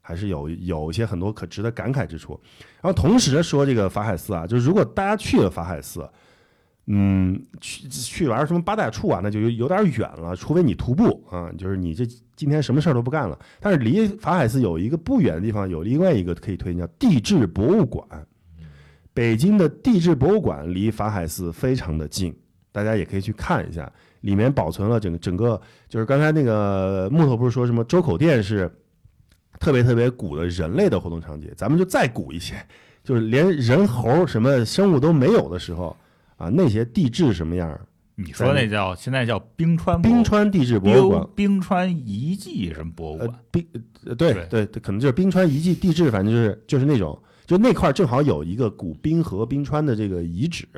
[0.00, 2.40] 还是有有一些很多可值得感慨之处，
[2.80, 6.08] 然后同时说这个法海寺啊，就是如果大家去了法海寺，
[6.86, 13.38] 嗯，去去玩什么八大处啊，那就有点远了，除非你徒步啊，就是你这今天什么事儿都不干了。
[13.60, 18.26] 但是离法海寺有一个不远的地方，有另外一个可以推荐，叫地质博物馆，
[19.18, 22.32] 北京的地质博物馆离法海寺非常的近，
[22.70, 28.72] 大家也可以去看一下，里面保存了整个整个，就是刚才那个木头不是说什么周口店是
[29.58, 32.54] 特别特别古的人类的活动场景，咱们就再古一些，
[33.02, 35.96] 就是连人猴什么生物都没有的时候
[36.36, 37.76] 啊，那些地质什么样？
[38.14, 43.66] 你说那叫现在叫冰川冰川地质博物馆冰，川遗迹什么博物呃馆？，冰，
[44.06, 50.68] 呃对对，可能就是冰川遗迹地质，反正就是就是那种，就那块儿正好有一个古冰河冰川的这个遗址，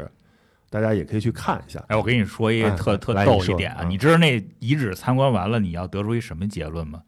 [0.70, 1.84] 大家也可以去看一下。
[1.88, 7.02] 哎，我跟你说一个哎特特逗一点啊，啊你知道那遗址参观完了，你要得出一什么结论吗？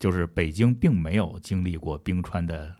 [0.00, 2.74] 就是北京并没有经历过冰川的，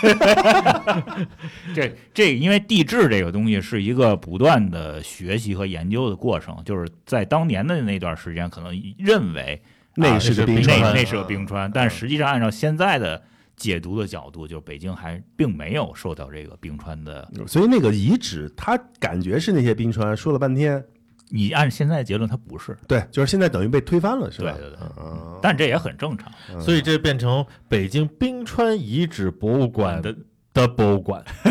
[1.74, 9.60] 这这因为地质这个东西是一个不断的学习和研究的过程，就是在当年的那段时间，可能认为
[9.96, 13.20] 那啊是个冰川那那是个冰川，但实际上按照现在的
[13.60, 17.30] 解读的角度，就是北京还并没有受到这个冰川的。
[17.46, 20.82] 所以那个遗址，它感觉是那些冰川，说了半天，
[21.28, 24.52] 你按现在的结论，它不是，对，就是现在等于被推翻了，是吧？
[24.52, 24.78] 对对对。
[24.98, 26.32] 嗯，但这也很正常。
[26.50, 26.58] 嗯。
[26.62, 30.16] 所以这变成北京冰川遗址博物馆的
[30.54, 31.22] 的博物馆，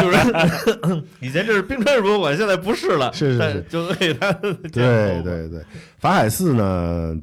[0.00, 3.38] 就是 以前这是冰川博物馆，现在不是了，是是是。
[3.38, 5.64] 但就为它对对对，
[5.98, 7.20] 法海寺呢，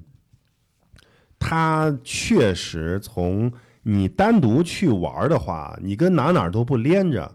[1.40, 3.50] 它确实从
[3.90, 7.34] 你单独去玩的话，你跟哪哪儿都不连着，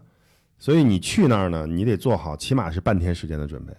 [0.59, 3.73] 所以你去那儿呢，你得做好起码是半天时间的准备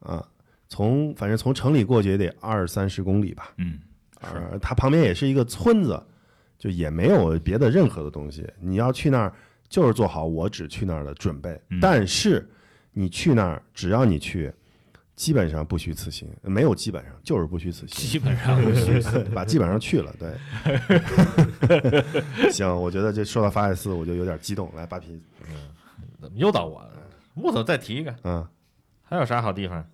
[0.00, 0.26] 啊。
[0.66, 3.78] 从反正从城里过去也得二三十公里吧，嗯，
[4.22, 6.02] 呃，它旁边也是一个村子，
[6.58, 8.48] 就也没有别的任何的东西。
[8.58, 9.32] 你要去那儿，
[9.68, 11.50] 就是做好我只去那儿的准备。
[11.68, 12.48] 嗯但是
[12.92, 14.50] 你去那儿，只要你去，
[15.16, 17.88] 基本上不虚此行，没有基本上就是不虚此行。
[17.88, 19.18] 基本上不虚此。
[19.34, 20.36] 把基本上去了，对。
[22.52, 24.70] 行，我觉得这说到法海寺，我就有点激动。
[24.76, 25.18] 来，扒皮，
[26.20, 26.90] 怎么又到我了？
[27.32, 28.46] 木头再提一个，嗯，
[29.02, 29.84] 还有啥好地方？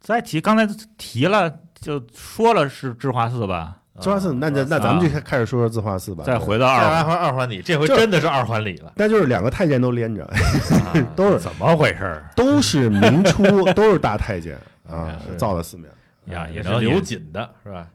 [0.00, 0.66] 再提，刚才
[0.98, 6.24] 提了，就说了是智化寺吧，智化寺，那那那咱们就开开始说说智化寺吧。
[6.24, 13.42] 再回到二，环二环里，这回真的是二环里了，但就是两个太监都连着，啊 都是怎么回事儿都是明初，
[13.74, 15.86] 都是大太监 啊造的寺庙。
[16.26, 16.48] 呀？
[16.52, 17.88] 也是刘瑾的是吧？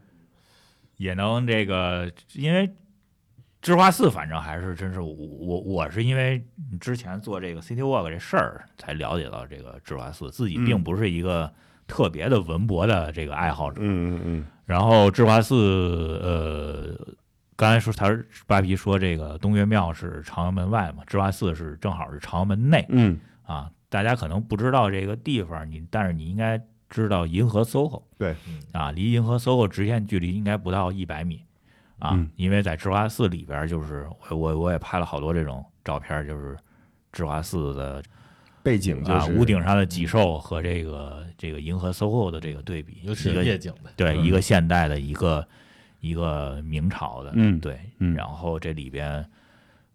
[0.96, 2.70] 也能这个，因为
[3.60, 6.42] 智化寺，反正还是真是我我我是因为
[6.80, 11.52] 之前做这个 City Walk 这事儿才了解到这个智化寺，自己并嗯不是一个
[11.86, 13.80] 特别的文博的这个爱好者。
[13.82, 15.54] 嗯嗯嗯，然后智华寺，
[16.22, 17.14] 呃，
[17.56, 22.84] 刚才说他是扒皮说这个东岳庙是朝阳门外嘛，智华寺是正好是朝阳门内。
[22.90, 23.18] 嗯。
[23.44, 23.70] 啊。
[23.88, 26.60] 大家可能不知道这个地方，你但是你应该
[26.90, 28.34] 知道银河 SOHO 对。
[28.48, 31.40] 嗯啊，离银河 SOHO 直线距离应该不到一百米。
[32.00, 32.28] 啊，嗯。
[32.34, 36.56] 因为在智华寺里边，就是我我我也拍了好多这种照片，就是
[37.12, 38.02] 智华寺的
[38.66, 44.24] 背景就啊屋顶上的脊兽和这个这个银河 SOHO 的这个对比，尤其是一个夜景的，对，嗯。
[44.24, 45.46] 一个现代的，一个
[46.00, 48.12] 一个明朝的，嗯对，嗯。
[48.16, 49.24] 然后这里边，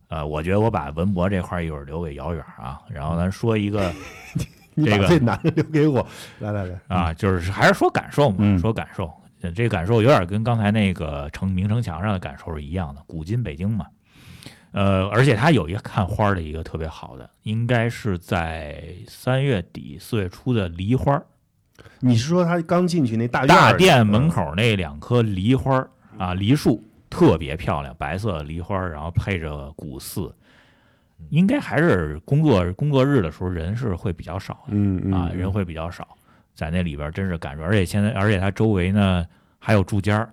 [0.08, 3.92] 呃，我觉得我把文博这块一会儿留给姚远啊，然后咱说一个
[4.74, 6.08] 你把这个最难的留给我，
[6.40, 8.58] 来来来，啊，就是还是说感受嘛，嗯。
[8.58, 9.12] 说感受，
[9.42, 13.86] 呃这感受有点跟刚才那个城明城墙上的感受是一样的，古今北京嘛。
[14.72, 21.26] 呃，而且它有一个看花儿的一个特别好的，应该是在三月底四月初的梨花儿，
[22.00, 30.34] 你是说它刚进去那大院大殿门嗯口那两棵梨花儿啊，梨树特别漂亮，白色梨花儿，然后配着古寺，
[31.30, 35.52] 应该还是工作工作日的时候人是会比较少的嗯嗯啊，嗯人。
[35.52, 36.08] 会比较少，
[36.56, 39.26] 在那里边儿真是感受，而且现在而且它周围呢
[39.60, 40.30] 还有住家儿，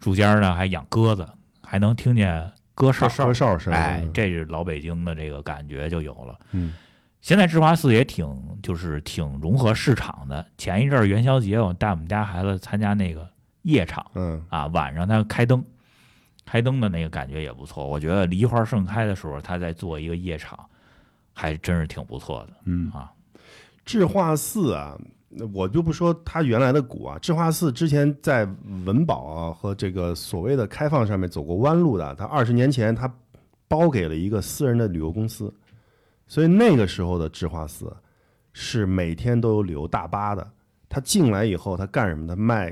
[0.00, 1.28] 住家儿呢还养鸽子，
[1.62, 6.38] 还能听见歌哨，歌哨是，哎，这是老北京的这个感觉就有了。
[6.52, 6.74] 嗯
[7.20, 8.26] 现在智化寺也挺
[8.64, 10.44] 就是挺融合市场的。
[10.58, 13.30] 前一阵儿元宵节，我带我们家孩子参加那个
[13.62, 15.64] 夜场嗯啊，晚上他开灯，
[16.44, 17.86] 开灯的那个感觉也不错。
[17.86, 20.58] 我觉得梨花盛开的时候，他在做一个夜场，
[21.32, 23.12] 还真是挺不错的嗯，啊。
[23.84, 24.98] 智化寺啊，
[25.52, 28.44] 我就不说它原来的古啊，智化寺之前在
[28.84, 33.12] 文保啊和这个所谓的开放上面走过弯路的，它二十年前它
[33.68, 35.52] 包给了一个私人的旅游公司，
[36.26, 37.90] 所以那个时候的智化寺
[38.52, 40.46] 是每天都有旅游大巴的。
[40.94, 42.26] 他进来以后，他干什么？
[42.26, 42.70] 他卖，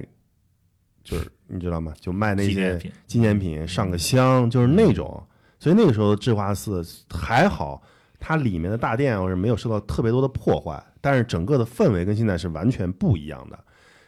[1.02, 1.94] 就是你知道吗？
[1.98, 5.26] 就卖那些纪念品，纪念品，上个香，就是那种。
[5.58, 7.82] 所以那个时候的智化寺还好，
[8.18, 13.58] 它里面的大殿我是没有受到特别多的破坏，但是整个的氛围跟现在是完全不一样的。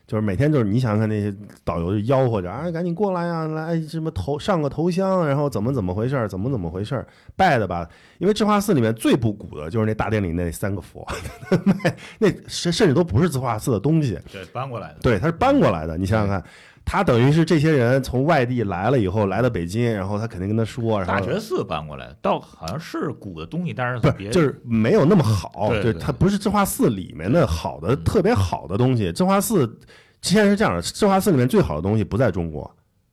[0.05, 1.35] 就是每天就是你想想看那些
[1.65, 7.89] 导游就吆喝着啊，赶紧过来呀、来什么头上个头香，然后怎么怎么回事儿，怎么怎么回事儿，拜的吧。
[8.19, 11.07] 因为智化寺里面最不古的就是那大殿里那三个佛，
[11.65, 14.99] 那那甚甚至都不是智化寺的东西，对，搬过来的。
[15.01, 15.97] 对，它是搬过来的。
[15.97, 16.45] 你想想看，
[16.85, 29.11] 他等于是这些人从外地来了以后，来到北京，然后他肯定跟他说，然后大觉寺搬过来的，倒好像是古的东西，但是不别是就是没有那么好，对它不是智化寺里面的好的特别好的东西。
[29.13, 29.79] 智化寺
[30.21, 32.71] 现在是这样的，智化寺里面最好的东西不在中国，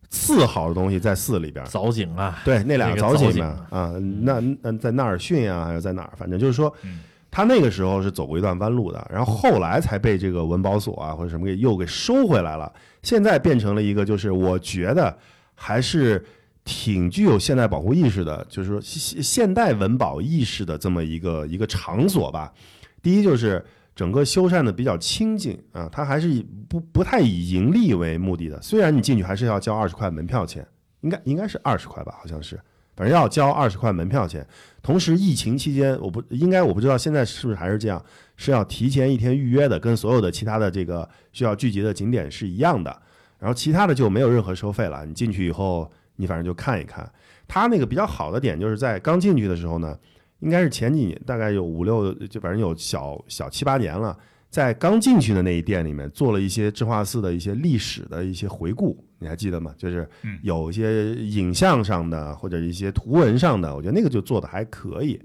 [0.09, 1.63] 寺好的东西在寺里边。
[1.65, 6.13] 藻井啊，对，那两那个早景藻井嘛啊，那那在纳尔逊啊，还是在哪儿？
[6.17, 6.99] 反正就是说嗯，
[7.31, 12.71] 他那个时候是走过一段弯路的，然后后来才被这个文保所啊或者什么给又给收回来了。
[13.01, 15.17] 现在变成了一个，就是我觉得
[15.55, 16.23] 还是
[16.63, 22.53] 挺具有现代保护意识的，就是说现现代文保意识的这么一个一个场所吧。
[23.01, 23.63] 第一就是
[23.95, 28.61] 整个修缮的比较清静啊，它还是以不不太以盈利为目的的。
[28.61, 30.67] 虽然你进去还是要交二十块门票钱，
[31.01, 32.59] 应该应该是二十块吧，好像是，
[32.99, 34.45] 反正要交二十块门票钱。
[34.81, 38.03] 同时，疫情期间，我不应该我不知道现在是不是还是这样，
[38.35, 43.01] 是要提前一天预约的，跟所有的其他的这个需要聚集的景点是一样的。
[43.37, 47.09] 然后其他的就没有任何收费了，你进去以后，你反正就看一看。
[47.47, 49.97] 它那个比较好的点就是在刚进去的时候呢，
[50.39, 54.17] 应该是前几年，大概有五六，就反正有小小七八年了，
[54.49, 59.73] 在刚进去的那一店里面做了一些智化寺的一些历史的一些回顾，你还记得吗？
[59.77, 65.21] 就是嗯有一些影像上的或者一些图文上的，我觉得那个就做的还可以。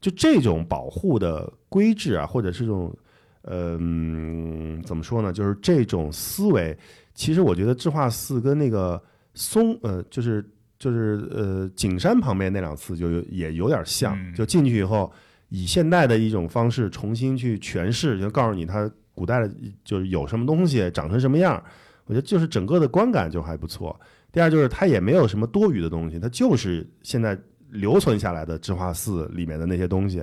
[0.00, 2.94] 就这种保护的规制啊，或者是这种，
[3.40, 5.32] 呃，嗯怎么说呢？
[5.32, 6.76] 就是这种思维，
[7.14, 9.02] 其实我觉得智化寺跟那个
[9.32, 10.44] 松，呃，就是
[10.78, 15.10] 就是呃景山旁边那两次就有也有点像，嗯就进去以后，
[15.54, 19.48] 以现代的一种方式重新去诠释，就告诉你它古代的
[19.84, 21.62] 就是有什么东西，长成什么样。
[22.06, 23.98] 我觉得就是整个的观感就还不错。
[24.32, 27.38] 第二就是它也没有什么多余的东西，它就是现在
[27.70, 30.16] 留存下来的智化寺里面的那些东西，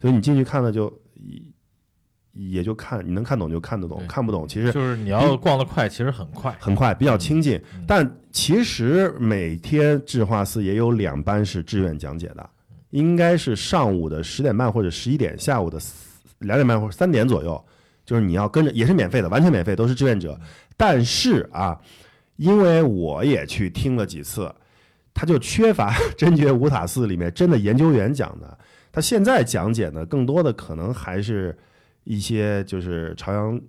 [0.00, 1.42] 所以你进去看了就也
[2.32, 6.56] 也就看，你能看懂就看得懂，看不懂其实就是你要逛得快，其实很快。
[6.60, 7.60] 很快，比较亲近。
[7.74, 12.48] 嗯但其实每天智化寺也有两班是志愿讲解的，
[12.96, 15.78] 应该是上午的十点半或者十一点，下午的
[16.38, 17.62] 两点半或者三点左右，
[18.06, 20.40] 就是你要跟着，也是免费的，完全免费，都是志愿者。
[20.78, 21.78] 但是啊，
[22.36, 24.50] 因为我也去听了几次，
[25.12, 28.58] 他就缺乏 真觉五塔寺里面真的研究员讲的。
[28.90, 31.54] 他现在讲解呢，更多的可能还是
[32.04, 33.60] 一些就是朝阳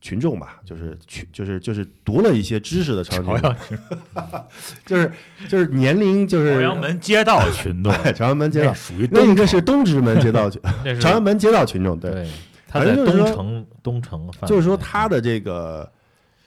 [0.00, 3.76] 群众吧，就是群就是就是读了一些知识的朝阳群
[4.14, 4.44] 众，
[4.86, 5.10] 就是
[5.48, 10.60] 就是年龄就是朝阳门街道群众，对 朝阳门街道那，属于另一个是东直门街道群，
[11.00, 12.28] 朝阳门街道群众，对，对，
[12.68, 15.90] 他在东城东城就是说他的这个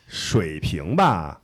[0.07, 1.39] 水平吧，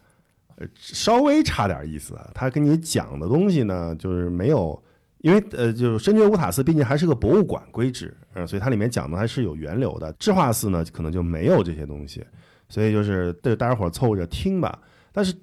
[0.56, 2.18] 呃稍微差点意思。
[2.34, 4.82] 他跟你讲的东西呢，就是没有，
[5.24, 10.12] 因为呃，就是深觉五塔寺毕竟还是个博物馆规制，嗯、所以它里面讲的还是有源流的。
[10.20, 12.22] 智化寺呢，可能就没有这些东西，
[12.68, 14.78] 所以就是对大家伙儿凑着听吧。
[15.14, 15.34] 但是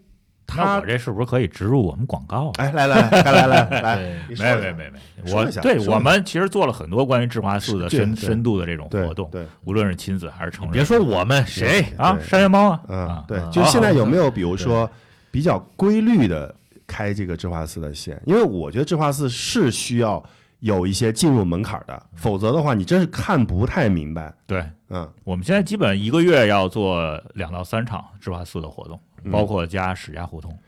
[0.49, 2.53] 那他我，这是不是可以植入我们广告啊？
[2.59, 3.97] 哎，来来来来来来，
[4.29, 10.75] 没没没没，说一下我对我们其实做了很多关于智化寺的深深度的这种活动，对，无论是亲子还是成人。
[10.75, 14.91] 别说我们谁啊，对山羊猫啊，嗯啊，对，啊就现在有没有比如说
[15.31, 16.55] 比较规律的
[16.91, 18.21] 开这个智化寺的线？
[18.27, 20.23] 因为我觉得智化寺是需要
[20.59, 24.35] 有一些进入门槛的，否则的话你真是看不太明白。
[24.47, 30.59] 对，嗯，我们现在基本一个月要做两到三场智化寺的活动，嗯包括加史家胡同。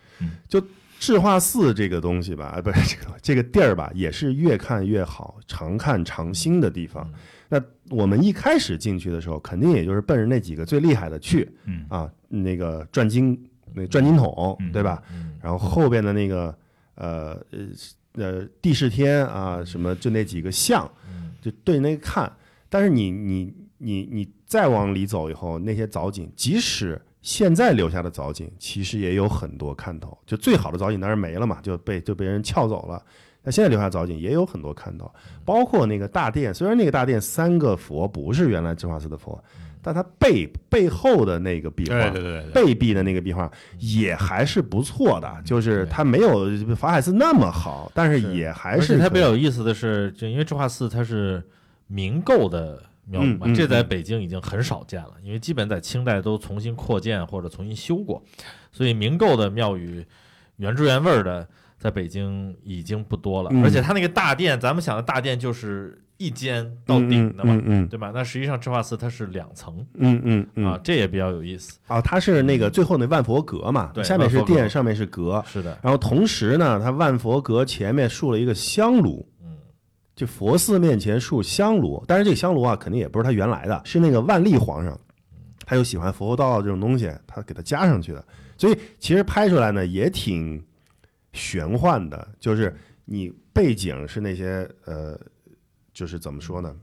[0.48, 0.62] 就
[1.00, 7.10] 智化寺这个东西吧，啊， 不是这个这个地儿吧，也是越看越好，常看常新的地方。
[7.48, 7.60] 那
[7.90, 13.38] 我们一开始进去的时候，肯定也就是奔着那几个最厉害的去嗯啊，那个转经
[13.74, 15.02] 那转经筒，嗯对吧？
[15.12, 16.56] 嗯然后后边的那个
[16.94, 17.58] 呃呃
[18.14, 22.30] 呃地势天啊，什么就那几个像，嗯就对那个看。
[22.68, 30.16] 但是你你你你再往里走以后，那些藻井，即使现在留下的藻井，其实也有很多看头。
[30.24, 33.04] 就最好的藻井当然没了嘛，就被就被人撬走了。
[33.42, 35.12] 那现在留下藻井也有很多看头，
[35.44, 39.42] 包括那个大殿，虽然那个大殿三个佛不是原来智化寺的佛，
[39.82, 48.34] 但它背背后的那个壁画，对对对对，背壁的那个壁画也还是不错的，就是它没有法海寺那么好，但是是。
[48.34, 51.42] 也还是可以且它比较有意思的是，就因为智化寺它是
[51.88, 53.88] 明构的庙宇嘛，这在嗯。
[53.88, 58.22] 北京已经很少见了，因为基本在清代都重新扩建或者重新修过，
[58.70, 60.06] 所以明构的庙宇
[60.56, 61.46] 原汁原味的
[61.78, 63.50] 在北京已经不多了。
[63.52, 63.64] 嗯。
[63.64, 68.12] 而且它那个大殿，咱们想的大殿就是一间到顶的嘛，嗯嗯对吧？
[68.14, 70.66] 那实际上智化寺它是两层、嗯嗯嗯。
[70.66, 71.78] 啊，这也比较有意思。
[71.88, 79.56] 啊，它是那个最后那万佛阁嘛，对下面是殿，上面是阁，是的，然后同时呢，它万佛阁前面竖了一个香炉，嗯，
[80.14, 84.98] 就佛寺面前竖香炉，但是这个香炉啊，肯定也不是他原来的，是那个万历皇上，
[85.66, 88.24] 他又喜欢佛佛道道这种东西，他给他加上去的。
[88.56, 90.62] 所以其实拍出来呢也挺
[91.32, 92.72] 玄幻的，就是
[93.04, 95.18] 你背景是那些呃，
[95.92, 96.74] 就是怎么说呢，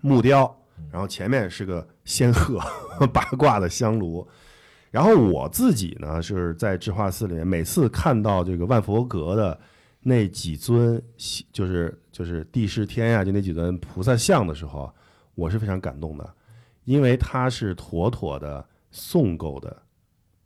[0.00, 0.56] 木雕，
[0.90, 2.58] 然后前面是个仙鹤
[3.12, 4.26] 八卦的香炉。
[4.90, 9.60] 然后我自己呢是在智化寺里面，每次看到这个万佛阁的
[10.00, 11.00] 那几尊，
[11.52, 14.92] 就是就是地势天呀、就那几尊菩萨像的时候，
[15.36, 16.34] 我是非常感动的，
[16.84, 19.80] 因为它是妥妥的宋构的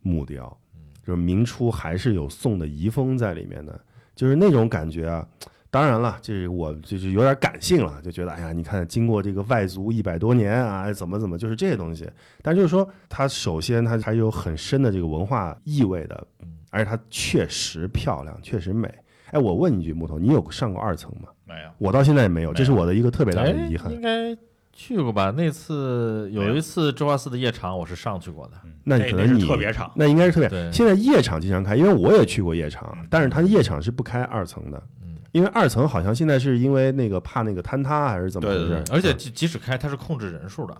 [0.02, 0.54] 木雕，
[1.02, 3.80] 就是明初还是有宋的遗风在里面的，
[4.14, 5.26] 就是那种感觉啊。
[5.74, 12.08] 当然了，这是我就是有点感性了，就觉得哎呀，你看经过这个外族一百多年啊，怎么怎么，就是这些东西。
[12.42, 16.24] 但就是说，它首先它还有很深的这个文化意味的，
[16.70, 18.88] 而且它确实漂亮，确实美。
[19.32, 21.28] 哎，我问你一句，木头，你有上过二层吗？
[21.44, 23.92] 没有，我到现在也没有，这是我的一个特别大哎的遗憾。
[23.92, 24.32] 应该
[24.72, 25.34] 去过吧？
[25.36, 28.52] 那次有有一次周华寺的夜场，我是上去过的。
[28.64, 30.70] 嗯那可能你特别场，那应该是特别。
[30.70, 35.03] 现在夜场经常开，因为我也去过夜场嗯，但是它夜场是不开二层的，嗯，
[35.34, 38.84] 因为二层好像现在是因为那个怕那个坍塌还是怎么回事？
[38.92, 40.72] 而且即即使开，它是控制人数的。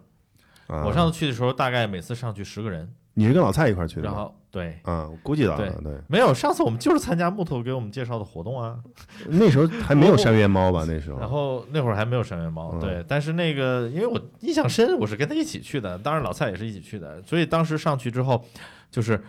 [0.69, 4.15] 啊我上次去的时候，大概每次上去十个人，你是跟老蔡一块儿去的然？
[4.15, 8.79] 后对，啊，我估计到了，对，没有上次我们就是参加木头给我们介绍的活动啊。
[9.27, 10.85] 那时候还没有山原猫吧？
[10.89, 18.43] 那时候，然后那会儿还没有山原猫，嗯对，但是那个因为我印象深，我是跟他一起去的，当然老蔡也是一起去的，所以当时上去之后，
[18.89, 19.21] 就是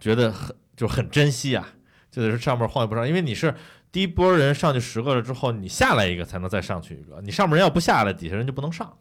[0.00, 1.66] 觉得很就很珍惜啊，
[2.10, 3.54] 就是上面晃悠不上，因为你是
[3.92, 8.92] 第一波人上去十个了之后，你下来一个才能再上去一个，你上面人要不下来，底下人就不能上。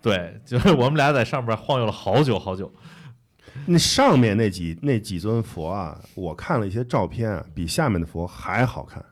[0.00, 2.72] 对，就是我们俩在上边晃悠了好久好久，
[3.66, 9.04] 那上面那几那几尊佛啊，我看了一些照片啊，比下面的佛还好看。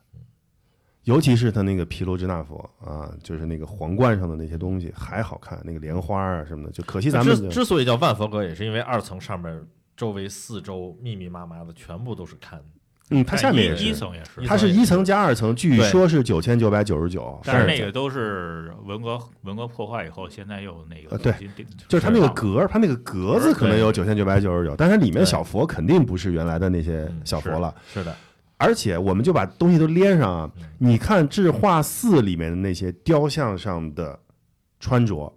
[1.03, 9.63] 尤其是他那个毗卢遮那佛啊，就是那个皇冠上的那些东西还好看，那个莲花啊什么的，就可惜咱们之之所以叫万佛阁，也是因为二层上面
[9.95, 12.59] 周围四周密密麻麻的全部都是龛，
[13.11, 21.35] 嗯，它下面也是一是，层也是，它是一层加二层，据说是九千九百九十九，但是那个都是文革文革破坏以后，现在又那个呃对
[21.87, 27.75] 就是它那个格儿，它那个格子可能有九千九百九十九，但是里面小佛肯定不是原来的那些嗯小佛了。
[27.93, 28.17] 是的，
[28.57, 34.19] 而且我们就把东西都连上啊嗯，你看智化寺里面的那些雕像上的
[34.81, 35.31] 穿着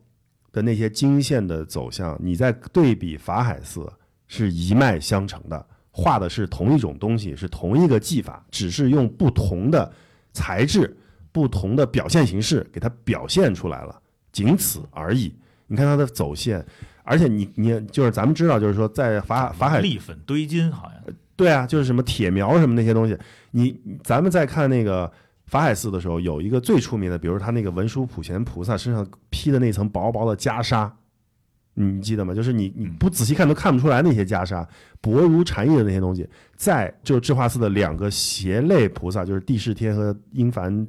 [0.53, 3.91] 的那些经线的走向，你再对比法海寺，
[4.26, 5.65] 是一脉相承的，
[6.00, 9.91] 画的是同一种东西，是同一个技法，只是用不同的
[10.32, 10.95] 材质、
[11.32, 14.00] 不同的表现形式给它表现出来了，
[14.32, 15.34] 仅此而已。
[15.66, 16.64] 你看它的走线，
[17.02, 23.18] 而且你你就是咱们知道，就是说在法法海立粉堆金，好像对啊，就是什么铁苗什么那些东西。
[23.50, 25.12] 你咱们在看那个
[25.48, 30.91] 法海寺的时候，有一个最出名的，比如他那个文殊普贤菩萨身上披的那层薄薄的袈裟，
[31.80, 32.34] 你记得吗？
[32.34, 34.65] 就是你你不仔细看都看不出来那些袈裟，
[34.99, 40.88] 薄如蝉翼的那些东西，在就是智化寺的两个胁类菩萨，就是地势天和阴凡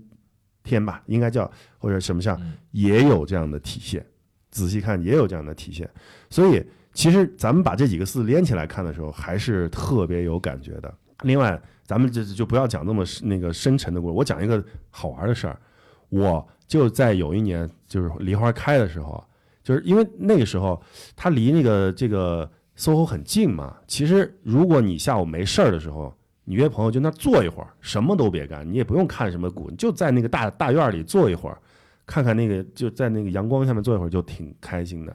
[0.62, 4.04] 天吧，应该叫或者什么像，嗯也有这样的体现。
[4.50, 5.88] 仔细看也有这样的体现，
[6.30, 6.64] 所以
[6.94, 10.92] 其实咱们把这几个寺连起来看的时候，还是特别有感觉的。
[11.22, 15.60] 另外，咱们就就不要讲那么那个深沉的故事，我讲一个好玩的事儿。
[16.08, 19.22] 我就在有一年，就是梨花开的时候，
[19.68, 20.82] 就是因为那个时候
[21.14, 23.76] 他离那个这个 SOHO 很近嘛。
[23.86, 26.10] 其实如果你下午没事儿的时候，
[26.44, 31.58] 你约朋友就那坐一会儿，什么都别干，你也不用看什么股，你就在那个大大院里坐一会儿，
[32.06, 35.14] 看看那个就在那个阳光下面坐一会儿，就挺开心的。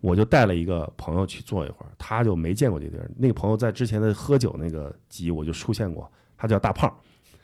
[0.00, 3.10] 我就带了一个朋友去坐一会儿，他就没见过这地儿。
[3.16, 6.88] 那个朋友在之前的喝酒那个集我就出现过，他叫大胖，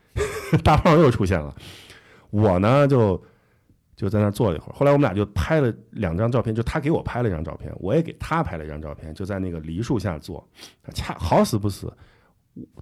[0.63, 1.53] 大胖又出现了。
[2.31, 3.21] 我呢就
[3.97, 10.47] 就在那坐了一会儿，后来我们俩就拍了两张照片，就他给我拍了一张照片，我也给他拍了一张照片，就在那个梨树下坐，
[10.93, 11.93] 恰好死不死，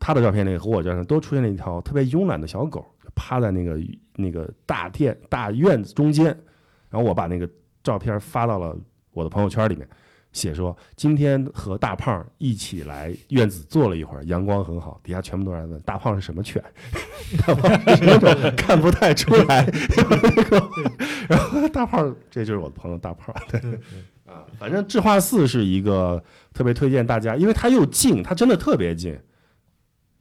[0.00, 2.84] 他的照片里和我照片都出现了一条特别慵懒的小狗，
[3.14, 3.78] 趴在那个
[4.16, 6.26] 那个大殿大院子中间，
[6.88, 7.48] 然后我把那个
[7.82, 8.76] 照片发到了
[9.12, 9.86] 我的朋友圈里面，
[10.32, 16.62] 写说今天和大胖一起来院子坐了一会儿，阳光很好，底下全部都在问大胖是什么犬，
[17.46, 19.64] 大胖是什么种看不太出来，
[21.28, 23.60] 然后大胖这就是我的朋友大胖，对。
[24.24, 26.22] 啊，反正智化寺是一个
[26.54, 29.18] 特别推荐大家，因为它又近，它真的特别近。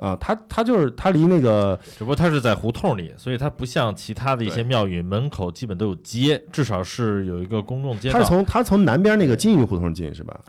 [0.02, 8.28] 啊，它它就是它离那个只不过它是在胡同里，所以它不像其他的一些庙宇门口基本都有街，至少是有一个公众街道它是。
[8.28, 10.40] 从它从南边那个金鱼胡同进是吧？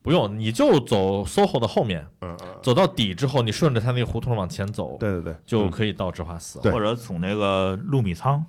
[0.00, 6.60] 不用，你就走 SOHO 的后面，嗯嗯，走到底之后，你顺着它那个胡同往前走，对对对，嗯就可以到智化寺。
[6.70, 8.42] 或者从那个陆米仓，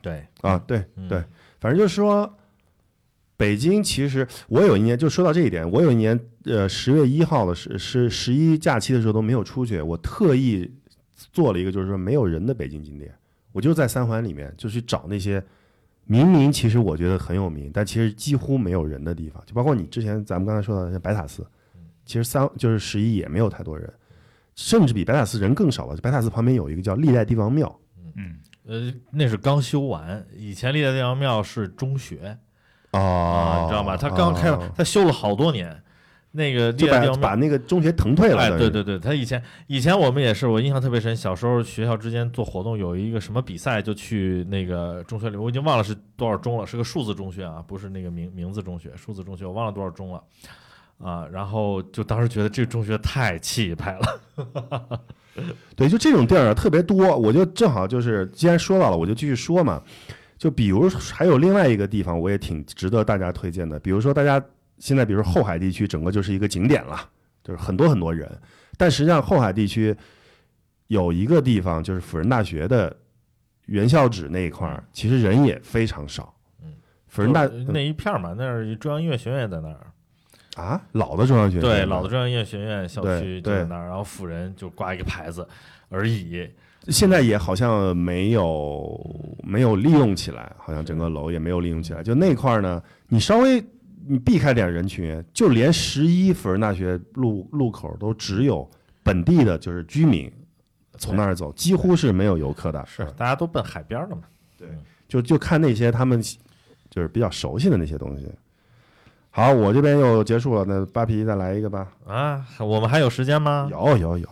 [0.00, 1.22] 对，啊，对嗯对，
[1.60, 2.32] 反正就是说，
[3.36, 10.70] 北京其实我有一年就说到这一点，我有一年呃十月一号的是是十一假期的时候都没有出去，我特意
[11.32, 13.12] 做了一个就是说没有人的北京景点，
[13.52, 15.42] 我就在三环里面就去找那些
[16.06, 21.46] 明明其实我觉得很有名，但其实几乎没有人的地方，就包括你之前咱们刚才说到的像白塔寺，
[22.04, 23.92] 其实三就是十一也没有太多人，
[24.54, 25.96] 甚至比白塔寺人更少了。
[25.96, 27.80] 白塔寺旁边有一个叫历代帝王庙。
[28.16, 28.36] 嗯，
[28.66, 32.38] 呃，那是刚修完，以前历代帝王庙是中学
[32.98, 33.96] 啊，哦你知道吧？
[33.96, 35.80] 他刚开了，它修了好多年。
[36.36, 38.42] 那个历就把把那个中学腾退了。
[38.42, 41.14] 哎，对对对，他以前以前我们也是，我印象特别深。
[41.14, 50.20] 小时候学校之间做活动，有一个什么比赛，就去那个中学里，我已经忘了是多少中了，是个数字中学啊，不是那个名名字中学，数字中学，我忘了多少中了
[50.98, 51.24] 啊。
[51.30, 55.00] 然后就当时觉得这个中学太气派了，
[55.76, 59.80] 对，就这种地儿啊特别多，我就正好就是既然说到了，我就继续说嘛。
[60.44, 63.80] 就比如还有另外一个地方，我也挺值得大家推荐的。
[63.80, 64.38] 比如说大家
[64.76, 67.00] 现在，比如说后海地区，整个就是一个景点了，
[67.42, 68.30] 就是很多很多人。
[68.76, 69.96] 但实际上后海地区
[70.88, 72.94] 有一个地方，就是辅仁大学的
[73.64, 76.34] 原校址那一块儿，其实人也非常少。
[76.62, 76.74] 嗯，
[77.06, 85.48] 辅仁大就那一片儿嘛，那儿中央音乐学院在那儿，啊，老的中央学院对，老的中央音乐学院校区就在那儿，然后辅仁就挂一个牌子
[85.88, 86.46] 而已。
[86.88, 88.98] 现在也好像没有
[89.42, 92.02] 没有利用起来，好像整个楼也没有利用起来。
[92.02, 93.64] 就那块儿呢，你稍微
[94.06, 98.68] 你避开点人群，就连十一辅仁大学路路口都只有
[99.02, 100.30] 本地的，就是居民
[100.98, 102.84] 从那儿走，几乎是没有游客的。
[102.86, 104.22] 是，大家都奔海边儿了嘛。
[104.58, 104.68] 对
[105.08, 106.22] 就就看那些他们
[106.90, 108.28] 就是比较熟悉的那些东西。
[109.30, 111.88] 好，我这边又结束了，那扒皮再来一个吧。
[112.06, 113.68] 啊，我们还有时间吗？
[113.70, 114.28] 有有有，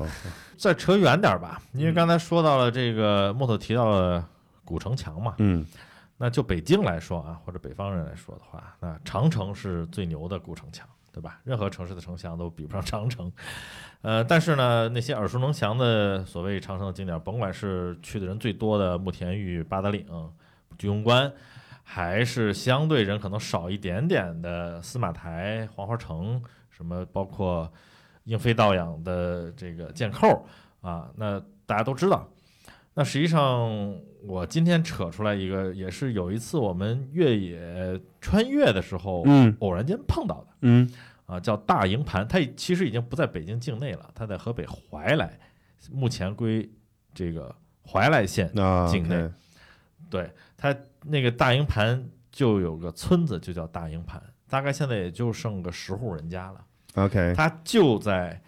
[0.62, 4.24] 再扯远点儿吧，因为嗯刚才说到了这个木头提到了
[4.64, 5.66] 古城墙嘛，嗯
[6.16, 11.40] 那就北京来说啊，或者北方人来说的话，那长城是最牛的古城墙，对吧？
[11.42, 13.32] 任何城市的城墙都比不上长城。
[14.02, 20.06] 呃，但是呢，那些耳熟能详的所谓长城的景点，甭管是去的人最多的慕田峪、八达岭、
[20.78, 21.32] 居庸关，
[21.82, 26.40] 还是相对人可能少一点点的司马台、黄花城，
[26.70, 27.68] 什么包括
[28.24, 30.46] 英飞道养的这个箭扣
[30.80, 32.28] 啊，那大家都知道。
[32.94, 33.70] 那实际上，
[34.26, 40.90] 我今天扯出来一个，也是有一次我们越野穿越的时候，嗯偶然间碰到的嗯
[41.24, 42.28] 啊，叫大营盘。
[42.28, 45.40] 它其实已经不在北京境内了，它在河北怀来，
[45.90, 46.70] 目前归
[47.14, 47.54] 这个
[47.90, 48.46] 怀来县。
[48.60, 49.30] 啊，境内
[50.10, 56.62] 对它那个大营盘就有个村子，就叫大营盘，大概现在也就剩个十户人家了。
[56.94, 58.40] OK，它就在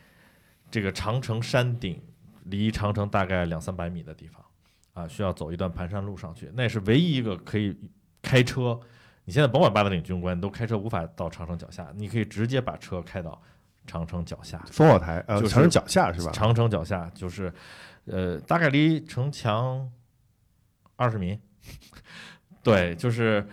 [0.71, 2.03] 这个长城山顶，
[2.45, 4.45] 离长城大概两三百米的地方
[4.93, 6.51] 啊，需要走一段盘山路上去。
[6.55, 7.77] 那是唯一一个可以
[8.21, 8.79] 开车，
[9.25, 13.41] 你现在甭管八达岭军官，你都开车无法到长城脚下，你可以直接把车开到
[13.87, 14.63] 长城脚下。
[14.71, 16.31] 烽火台呃，就是长城脚下是吧？
[16.33, 17.53] 长城脚下就是，
[18.05, 19.91] 呃，大概离城墙
[20.97, 21.39] 二十米。
[22.63, 23.47] 对，就是，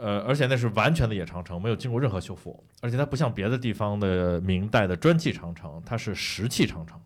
[0.00, 7.00] 呃，而且那是完全的野长城，没有经过任何修复，而且它不像别的地方的明代的砖砌长城，它是石砌长城。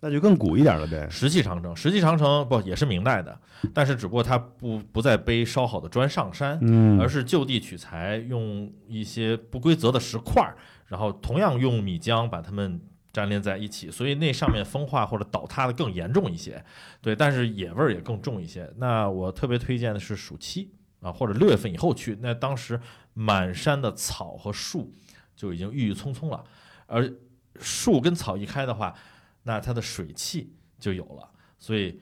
[0.00, 1.08] 那就更古一点了呗。
[1.10, 3.40] 石砌长城，石砌长城不也是明代的，
[3.72, 12.78] 但是只不过它不不再背烧好的砖上山，嗯，而是就地取材，用一些不规则的石块儿，然后同样用米浆把它们
[13.14, 16.62] 粘连在一起，所以那上面风化或者倒塌的更严重一些。
[17.00, 18.70] 对，但是野味儿也更重一些。
[18.76, 20.70] 那我特别推荐的是暑期
[21.04, 22.80] 啊，或者六月份以后去，那当时
[23.12, 24.90] 满山的草和树
[25.36, 26.42] 就已经郁郁葱葱了，
[26.86, 27.12] 而
[27.60, 28.94] 树跟草一开的话，
[29.42, 31.28] 那它的水汽就有了，
[31.58, 32.00] 所以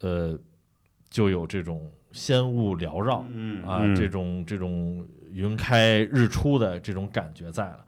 [0.00, 0.38] 呃，
[1.10, 3.24] 就有这种仙雾缭绕。
[3.30, 7.84] 嗯啊，这种这种云开日出的这种感觉在了。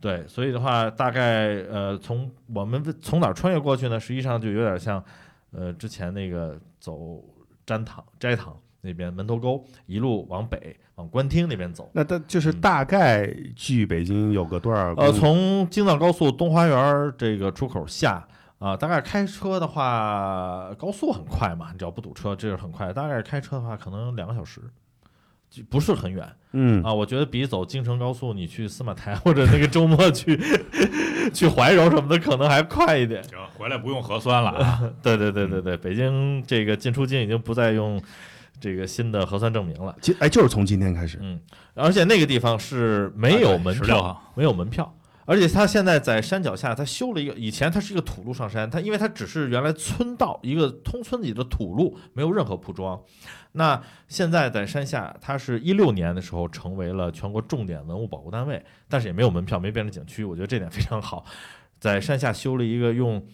[0.00, 3.98] 对，所以的话，大概呃，从我们从哪儿穿越过去呢？
[3.98, 5.02] 实际上就有点像，
[5.52, 7.24] 呃，之前那个走
[7.64, 8.54] 斋堂斋堂
[8.84, 11.90] 那边门头沟，一路往北往官厅那边走。
[11.94, 14.94] 那它就是嗯大概距北京有个多少？
[14.94, 18.24] 呃，从京藏高速东花园儿这个出口下
[18.58, 22.92] 啊，大概开车的话，高速很快嘛，你只要不堵车，这是很快。
[22.92, 24.60] 大概开车的话，可能两个小时，
[25.50, 26.26] 就不是很远。
[26.52, 30.38] 嗯啊，我觉得比走京承高速你去司马台 或者那个周末去
[31.34, 33.22] 去怀柔什么的可能还快一点。
[33.24, 34.80] 行，回来不用核酸了啊。
[35.02, 38.00] 对对对对对，北京这个进出京已经不再用
[38.60, 39.96] 这个新的核酸证明了。
[40.00, 41.40] 今哎，就是从今天开始，嗯，
[41.74, 44.94] 而且那个地方是没有门票，号，没有门票。
[45.26, 53.02] 而且它现在在山脚下，它修了一个，以前它是一个土路上山，它因为它只是原来村道一个通村里的土路，没有任何铺装。
[53.52, 61.24] 那现在在山下，它是一六年的时候成为了全国重点文物保护单位，但是也没有门票，没变成景区，我觉得这点非常好。
[61.80, 63.26] 在山下修了一个用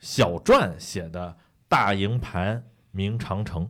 [0.00, 1.36] 小篆写的
[1.68, 3.68] “大营盘明长城”。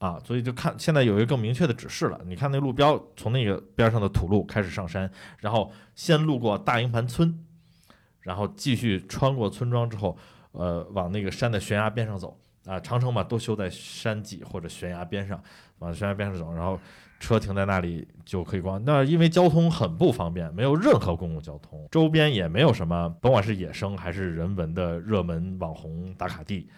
[0.00, 2.18] 啊，所以就看现在有一个更明确的指示了。
[2.24, 5.08] 你看那路标，从那个边上的土路开始上山，
[5.40, 7.38] 然后先路过大营盘村，
[8.20, 10.16] 然后继续穿过村庄之后，
[10.52, 12.36] 呃，往那个山的悬崖边上走。
[12.66, 15.42] 啊，长城嘛，都修在山脊或者悬崖边上，
[15.80, 16.78] 往悬崖边上走，然后
[17.18, 18.82] 车停在那里就可以逛。
[18.84, 26.68] 那因为交通很不方便，没有任何公共交通，周边也没有什么，甭管是野生还是人文的热门网红打卡地。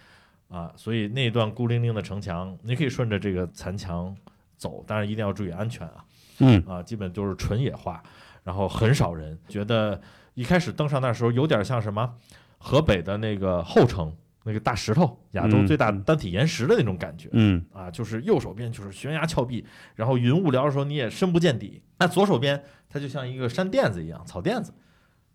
[0.53, 4.15] 啊，所以那段孤零零的城墙，你可以顺着这个残墙
[4.55, 6.05] 走，但是一定要注意安全啊。
[6.39, 8.03] 嗯啊，基本都是纯野化，
[8.43, 9.37] 然后很少人。
[9.47, 9.99] 觉得
[10.35, 12.15] 一开始登上那时候有点像什么
[12.59, 17.29] 河北的那个后城那个大石头，亚洲嗯最大的单体岩石的那种感觉。
[17.31, 19.65] 嗯啊，就是右手边就是悬崖峭壁，
[19.95, 21.81] 然后云雾缭的时候你也深不见底。
[21.97, 24.71] 那左手边它就像一个山垫子一样，草垫子。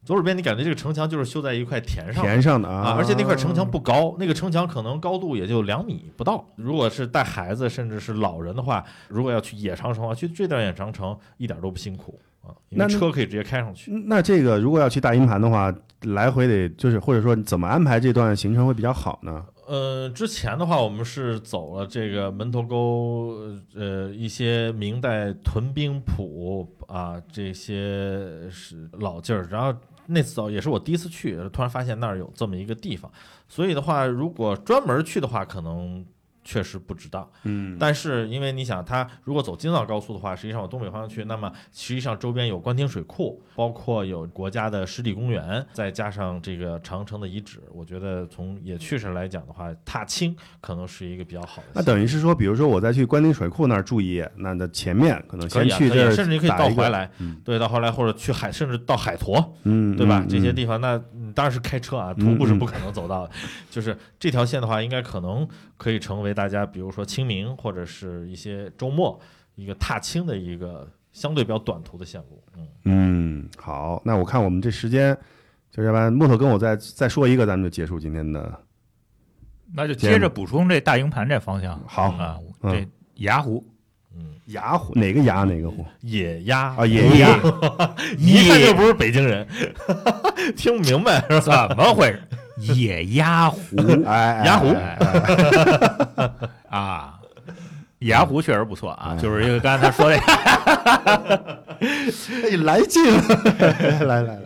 [0.08, 6.42] 左手边你感觉这个城墙就是修在一块田上，田上的啊，而且那块城墙不高，那个城墙可能高度也就两米不到。
[6.56, 13.92] 如果是带孩子甚至是老人的话，如果要去野长城的话，去这段野长城一点都不辛苦啊，因为那车可以直接开上去。
[14.06, 15.70] 那这个如果要去大营盘的话，
[16.04, 19.44] 来回得就是或者说怎么安排这段行程会比较好呢？
[19.66, 23.34] 呃，之前的话，我们是走了这个门头沟，
[23.74, 29.46] 呃，一些明代屯兵谱啊，这些是老劲儿。
[29.50, 29.78] 然后
[30.10, 33.10] 那次走也是我第一次去，突然发现那儿有这么一个地方，
[33.46, 36.04] 所以的话，如果专门去的话，可能
[36.48, 37.28] 确实不值当。
[37.44, 51.68] 嗯但是因为你想，它如果走京藏高速的话，实际上往东北方向去，那么实际上周边有官厅水库，包括有国家的湿地公园，再加上这个长城的遗址，我觉得从野趣上来讲的话，踏青可能是一个比较好的。
[51.74, 60.20] 那等于是说，比如说我再去官厅水库那儿住一夜，那那前面可能先去甚至你可以到怀，来，嗯对，到怀来或者去海，甚至到海坨，嗯，对吧？
[60.24, 63.32] 嗯这些地方，那嗯当然是开车啊，徒步是不可能走到的。
[63.70, 65.46] 就是这条线的话，应该可能
[65.76, 69.20] 可以成为大家，比如说清明或者是一些周末
[69.54, 72.42] 一个踏青的一个相对比较短途的线路。
[72.56, 75.16] 嗯，嗯，好，那我看我们这时间，
[75.70, 78.60] 就要不然木头跟我再再说一个，咱们就结束今天的。
[79.74, 81.78] 那就接着补充这大营盘这方向。
[81.86, 82.88] 好啊，嗯这
[83.24, 83.74] 雅虎嗯，
[84.46, 86.74] 崖湖哪个雅哪个虎野鸭。
[86.76, 86.86] 啊？
[86.86, 87.38] 野鸭，
[88.18, 89.46] 一看就不是北京人，
[90.56, 91.66] 听不明白是吧？
[91.68, 92.74] 怎么回事？
[92.74, 93.60] 野鸭湖。
[94.06, 94.68] 哎，哎崖湖。
[94.68, 94.98] 哎
[96.16, 96.30] 哎
[96.78, 97.14] 啊，
[98.00, 103.22] 雅湖确实不错啊，哎就是因为刚才他说这个，哎，来劲了，
[104.06, 104.38] 来来来，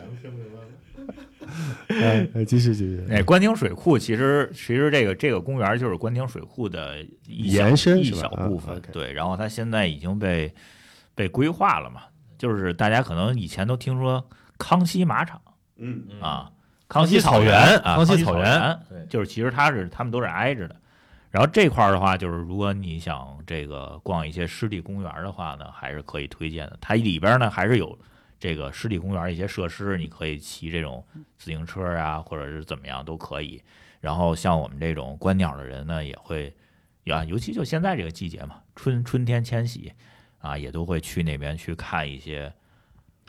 [2.01, 10.52] 哎，哎继续继续，哎，官厅水库其实其实这个这个公园就是官厅水库的一小延伸一小部分对，然后它现在已经被
[11.14, 12.02] 被规划了嘛，
[12.39, 14.24] 就是大家可能以前都听说
[14.59, 15.40] 康熙马场
[15.77, 16.51] 嗯嗯，啊，
[16.89, 20.77] 康熙熙草原啊，康熙熙草原对就是其实它是他们都是挨着的。
[21.31, 26.77] 然后这块儿的话，就是如果你想这个逛一些湿地公园的话呢，还是可以推荐的。
[26.78, 27.98] 它里边呢还是有
[28.43, 31.05] 这个湿地公园一些设施，你可以骑这种
[31.39, 33.62] 自行车啊，或者是怎么样都可以。
[34.01, 36.52] 然后像我们这种观鸟的人呢，也会
[37.06, 39.93] 啊，尤其就现在这个季节嘛，春春天迁徙
[40.40, 42.52] 啊，也都会去那边去看一些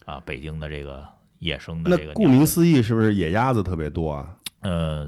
[0.06, 1.08] 啊北京的这个
[1.38, 4.36] 野生的这个鸟顾名思义，是不是野鸭子特别多啊？
[4.62, 5.08] 呃，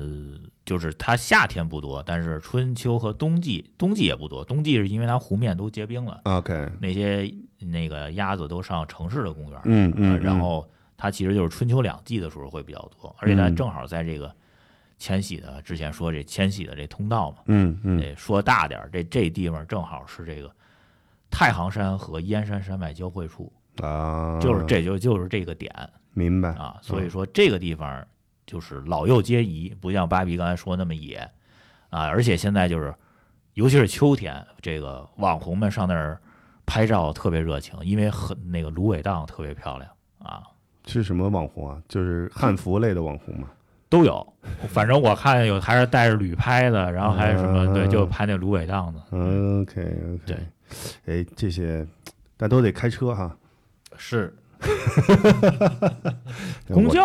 [0.64, 4.46] 就是它夏天不多，但是春秋和冬季，冬季也不多。
[4.46, 13.56] 冬季是因为它湖面都结冰了，OK，那些那个鸭子都上城市的公园，嗯嗯，呃然后它其实就是春秋两季的时候会比较多，而且它嗯。
[13.56, 14.34] 正好在这个
[14.98, 18.00] 迁徙的之前说这迁徙的这通道嘛，嗯嗯。
[18.00, 20.50] 得说大点儿，这这地方正好是这个
[21.30, 23.52] 太行山和燕山山脉交汇处，
[23.82, 25.74] 啊，就是这就就是这个点，
[26.14, 28.06] 明白啊，所以说这个地方
[28.46, 31.18] 就是老幼皆宜，不像芭比刚才说那么野
[31.90, 32.08] 啊。
[32.08, 32.94] 而且现在就是，
[33.56, 36.22] 尤其是秋天，这个网红们上那儿
[36.66, 39.90] 拍照特别热情，因为很那个芦苇荡特别漂亮
[40.20, 40.44] 啊，
[40.86, 41.82] 是什么网红啊？
[41.88, 43.50] 就是汉服类的网红嘛。
[43.88, 44.34] 都有。
[44.68, 49.00] 反正我看有还是带着旅拍的，然后还有什么对，嗯就拍那芦苇荡的。
[49.12, 50.38] OK OK，对，
[51.06, 51.86] 哎，这些
[52.36, 53.36] 但都得开车哈。
[53.96, 54.36] 是
[56.68, 57.02] 公交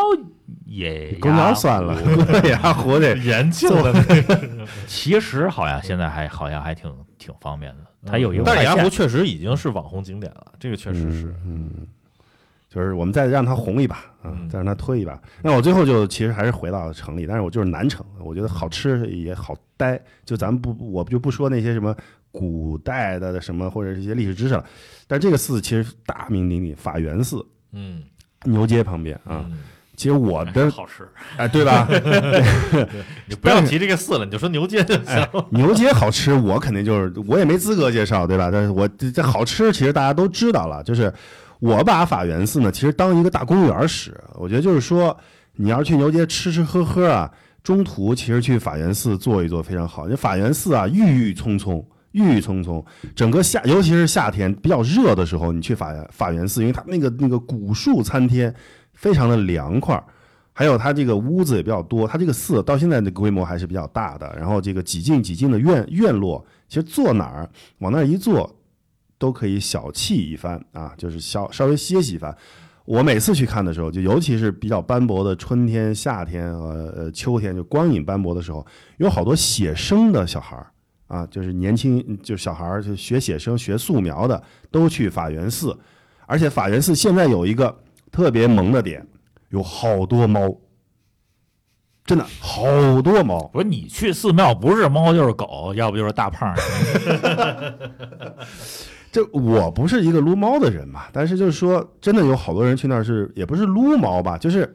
[0.65, 2.01] 也公交算了，
[2.41, 11.35] 对呀， 活得延庆的那个，其实好像现在还好像还挺挺方便的，它有一个但是雅虎确实已经是网红景点了，这个确实是。
[11.45, 11.71] 嗯，
[12.69, 15.21] 就是我们再让它红一把啊，嗯再让它推一把。
[15.43, 20.01] 那我最后就其实还是回到城里，但是我就是南城，我觉得好吃也好待。
[20.25, 21.95] 就咱们不，我就不说那些什么
[22.33, 24.65] 古代的什么或者一些历史知识了，
[25.07, 28.03] 但这个寺其实大名鼎鼎，法源寺，嗯
[28.45, 29.45] 牛街旁边啊。
[29.49, 29.59] 嗯
[29.97, 31.87] 其实我的 好吃，哎，对吧？
[33.29, 35.29] 你不要提这个寺了，你就说牛街就行哎。
[35.51, 38.49] 牛街好吃，我肯定就是我也没资格介绍，对吧？
[38.51, 40.83] 但是我这这好吃，其实大家都知道了。
[40.85, 41.13] 就是
[41.59, 44.19] 我把法源寺呢，其实当一个大公园使。
[44.37, 45.15] 我觉得就是说，
[45.57, 47.31] 你要去牛街吃吃喝喝啊，
[47.63, 50.05] 中途其实去法源寺坐一坐非常好。
[50.05, 51.87] 因为法源寺啊，郁郁葱葱。
[52.13, 52.85] 郁郁葱葱，
[53.15, 58.55] 整个夏，尤其是夏天比较热的时候，你去法法源寺，因为它那个那个古树参天，
[58.95, 60.03] 非常的凉快。
[60.53, 64.31] 还有它这个屋子也比较多，它这个寺到现在的规模还是比较大的。
[64.37, 68.55] 然后这个几进几进的院院落，其实坐哪儿往那儿一坐，
[69.17, 72.37] 都可以小憩一番啊，就是稍稍微歇息一番。
[72.85, 78.67] 我每次去看的时候，就尤其是比较斑驳的春天、夏天和呃秋天，就光影斑驳的时候，
[78.99, 80.67] 有好多写生的小孩儿
[81.11, 85.77] 啊，就是年轻就是小孩儿，就学写生、学素描的，都去法源寺。
[86.27, 87.77] 而且法源寺现在有一个
[88.13, 89.05] 特别萌的点，
[89.49, 90.57] 有好多猫，
[92.05, 93.51] 真的好多猫。
[93.53, 96.55] 不是你去寺庙不是猫就是狗，要不就是大胖。
[99.11, 104.73] 这我不是一个撸猫的人嘛，但是就是说，真的有好多人去那儿是也不是撸猫吧，就是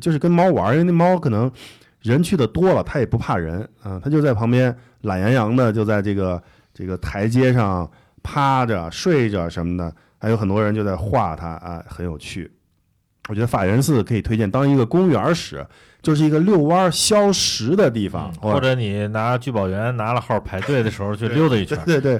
[0.00, 1.48] 就是跟猫玩，因为那猫可能
[2.02, 6.42] 人去的多了，他也不怕人啊，他就在旁边懒洋洋的就在这个
[6.72, 7.90] 这个台阶上
[8.22, 12.50] 趴着睡着什么的，还有很多人就在画他啊，很有趣。
[13.28, 15.66] 我觉得法源寺可以推荐当一个公园使，
[16.00, 21.78] 就是一个遛弯儿消食的地方，嗯或者你拿聚宝源拿了号排队的时候去溜达一圈。
[21.84, 22.18] 对对，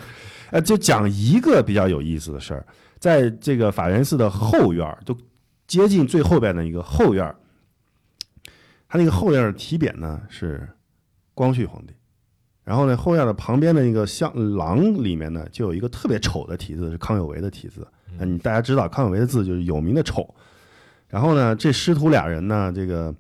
[0.51, 2.67] 呃，就讲一个比较有意思的事儿，
[2.99, 5.17] 在这个法源寺的后院儿，就
[5.67, 7.35] 接近最后边的一个后院
[8.89, 10.69] 儿，它那个后院的题匾呢是
[11.35, 11.95] 光绪皇帝，
[12.65, 17.87] 然后呢后院的旁边的那个像廊里面呢就有一个特别丑的题字，是康有为的题字。
[18.19, 20.35] 那你大家知道康有为的字就是有名的丑，
[21.09, 23.15] 然后呢这师徒俩人呢这个。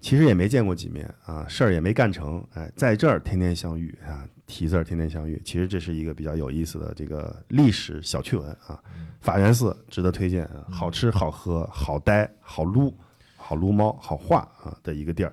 [0.00, 5.40] 其实也没见过几面啊，事儿也没干成，哎，在这儿天天相遇啊，题字儿天天相遇。
[5.44, 8.82] 其实这是一个比较有意思的这个历史小趣闻啊。
[9.20, 12.92] 法源寺值得推荐，啊，好吃好喝好待好撸
[13.42, 15.32] 好撸猫好画啊的一个地儿。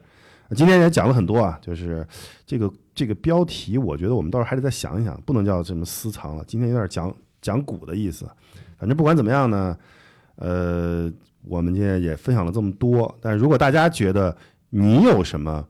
[0.56, 2.06] 今天也讲了很多啊，就是
[2.46, 6.44] 这个这个标题，我觉得我们到时候还得再想一想，不能叫什么私藏了。
[6.48, 8.26] 今天有点讲讲古的意思。
[8.78, 9.78] 反正不管怎么样呢，
[10.38, 11.12] 呃，
[11.44, 14.36] 我们今天也分享了这么多，但如果大家觉得
[14.70, 15.64] 你有什么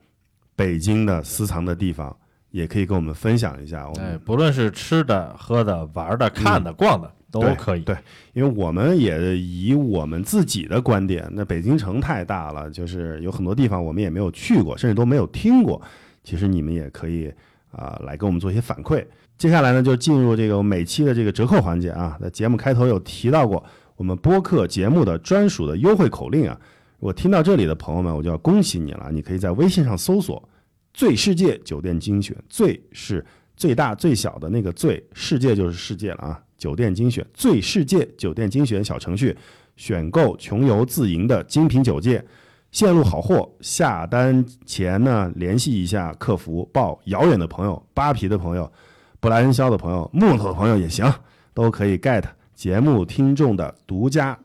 [0.56, 2.16] 北京的私藏的地方，
[2.52, 3.86] 也可以跟我们分享一下。
[3.86, 7.82] 我们哎，不论是吃的、喝的、玩的、看的、逛的，都可以。
[7.82, 7.96] 对
[8.34, 15.82] 因为我们也以我们自己的观点，那北京城太大了，就是有很多地方我们也没有去过，甚至都没有听过。
[16.24, 17.32] 其实你们也可以
[17.72, 19.06] 啊、来给我们做一些反馈。
[19.38, 22.18] 接下来呢，就进入这个每期的这个折扣环节啊。
[22.22, 23.64] 在节目开头有提到过，
[23.96, 26.60] 我们播客节目的专属的优惠口令啊。
[27.00, 30.44] 如果听到这里的朋友们，我就要恭喜你了，你可以在微信上搜索
[30.94, 33.26] “最世界酒店精选”，最是
[33.56, 36.44] 最大最小的那个最，世界就是世界了啊！
[36.60, 39.36] 酒店精选，最世界酒店精选小程序，
[39.78, 42.24] 选购穷游自营的精品酒店，
[42.72, 43.50] 线路好货。
[43.62, 48.72] 下单前呢，联系一下客服，报遥远的朋友、扒皮的朋友、
[49.20, 51.12] 布莱恩肖的朋友、木头的朋友也行，
[51.54, 52.24] 都可以 get
[52.54, 54.38] 节目听众的独家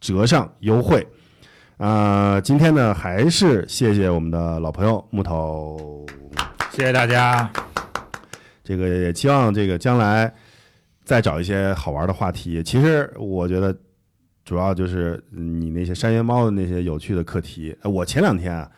[0.00, 1.06] 折上优惠。
[1.78, 6.04] 啊、今天呢，还是谢谢我们的老朋友木头。
[6.70, 7.50] 谢谢大家。
[8.64, 10.32] 这个也期望这个将来
[11.12, 12.62] 再找一些好玩的话题。
[12.62, 13.76] 其实我觉得
[14.46, 17.76] 主要就是你那些山羊猫的那些有趣的课题。
[17.82, 18.70] 呃我前两天啊，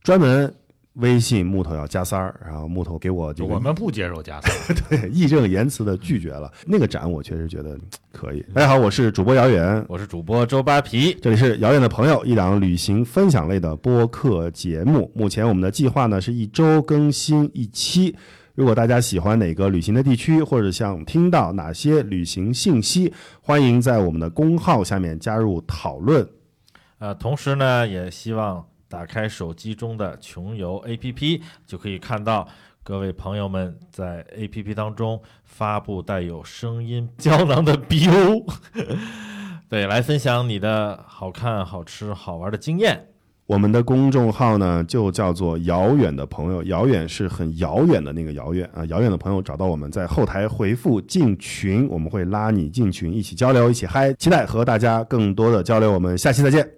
[0.00, 0.54] 专门
[0.92, 4.72] 微信木头要加三儿，然后木头给我这个我们不接受加塞。
[4.88, 6.48] 对义正言辞的拒绝了。
[6.64, 7.80] 那个展我确实觉得嗯
[8.12, 8.40] 可以。
[8.54, 9.84] 大家好，我是主播姚远。
[9.88, 15.10] 我是主播周扒皮，这里是遥远的朋友，一档旅行分享类的播客节目。
[15.12, 18.14] 目前我们的计划呢是一周更新一期。
[18.60, 23.10] 如果大家喜欢哪个旅行的地区，或者想听到哪些旅行信息，
[23.40, 26.28] 欢迎在我们的公号下面加入讨论。
[26.98, 32.46] 呃，同时呢，也希望打开手机中的穷游 APP，就可以看到
[32.82, 38.44] 各位朋友们在 APP 当中发布带有声音胶囊的 BO，
[39.70, 43.06] 对，来分享你的好看、好吃、好玩的经验。
[43.50, 48.84] 我们的公众号呢，就叫做“遥远的朋友”，遥远是很遥远的那个遥远啊。
[48.84, 54.12] 遥远的朋友找到我们在后台回复“进群”，我们会拉你进群，一起交流，一起嗨。
[54.12, 56.70] 期待和大家更多的交流，我们下期再见。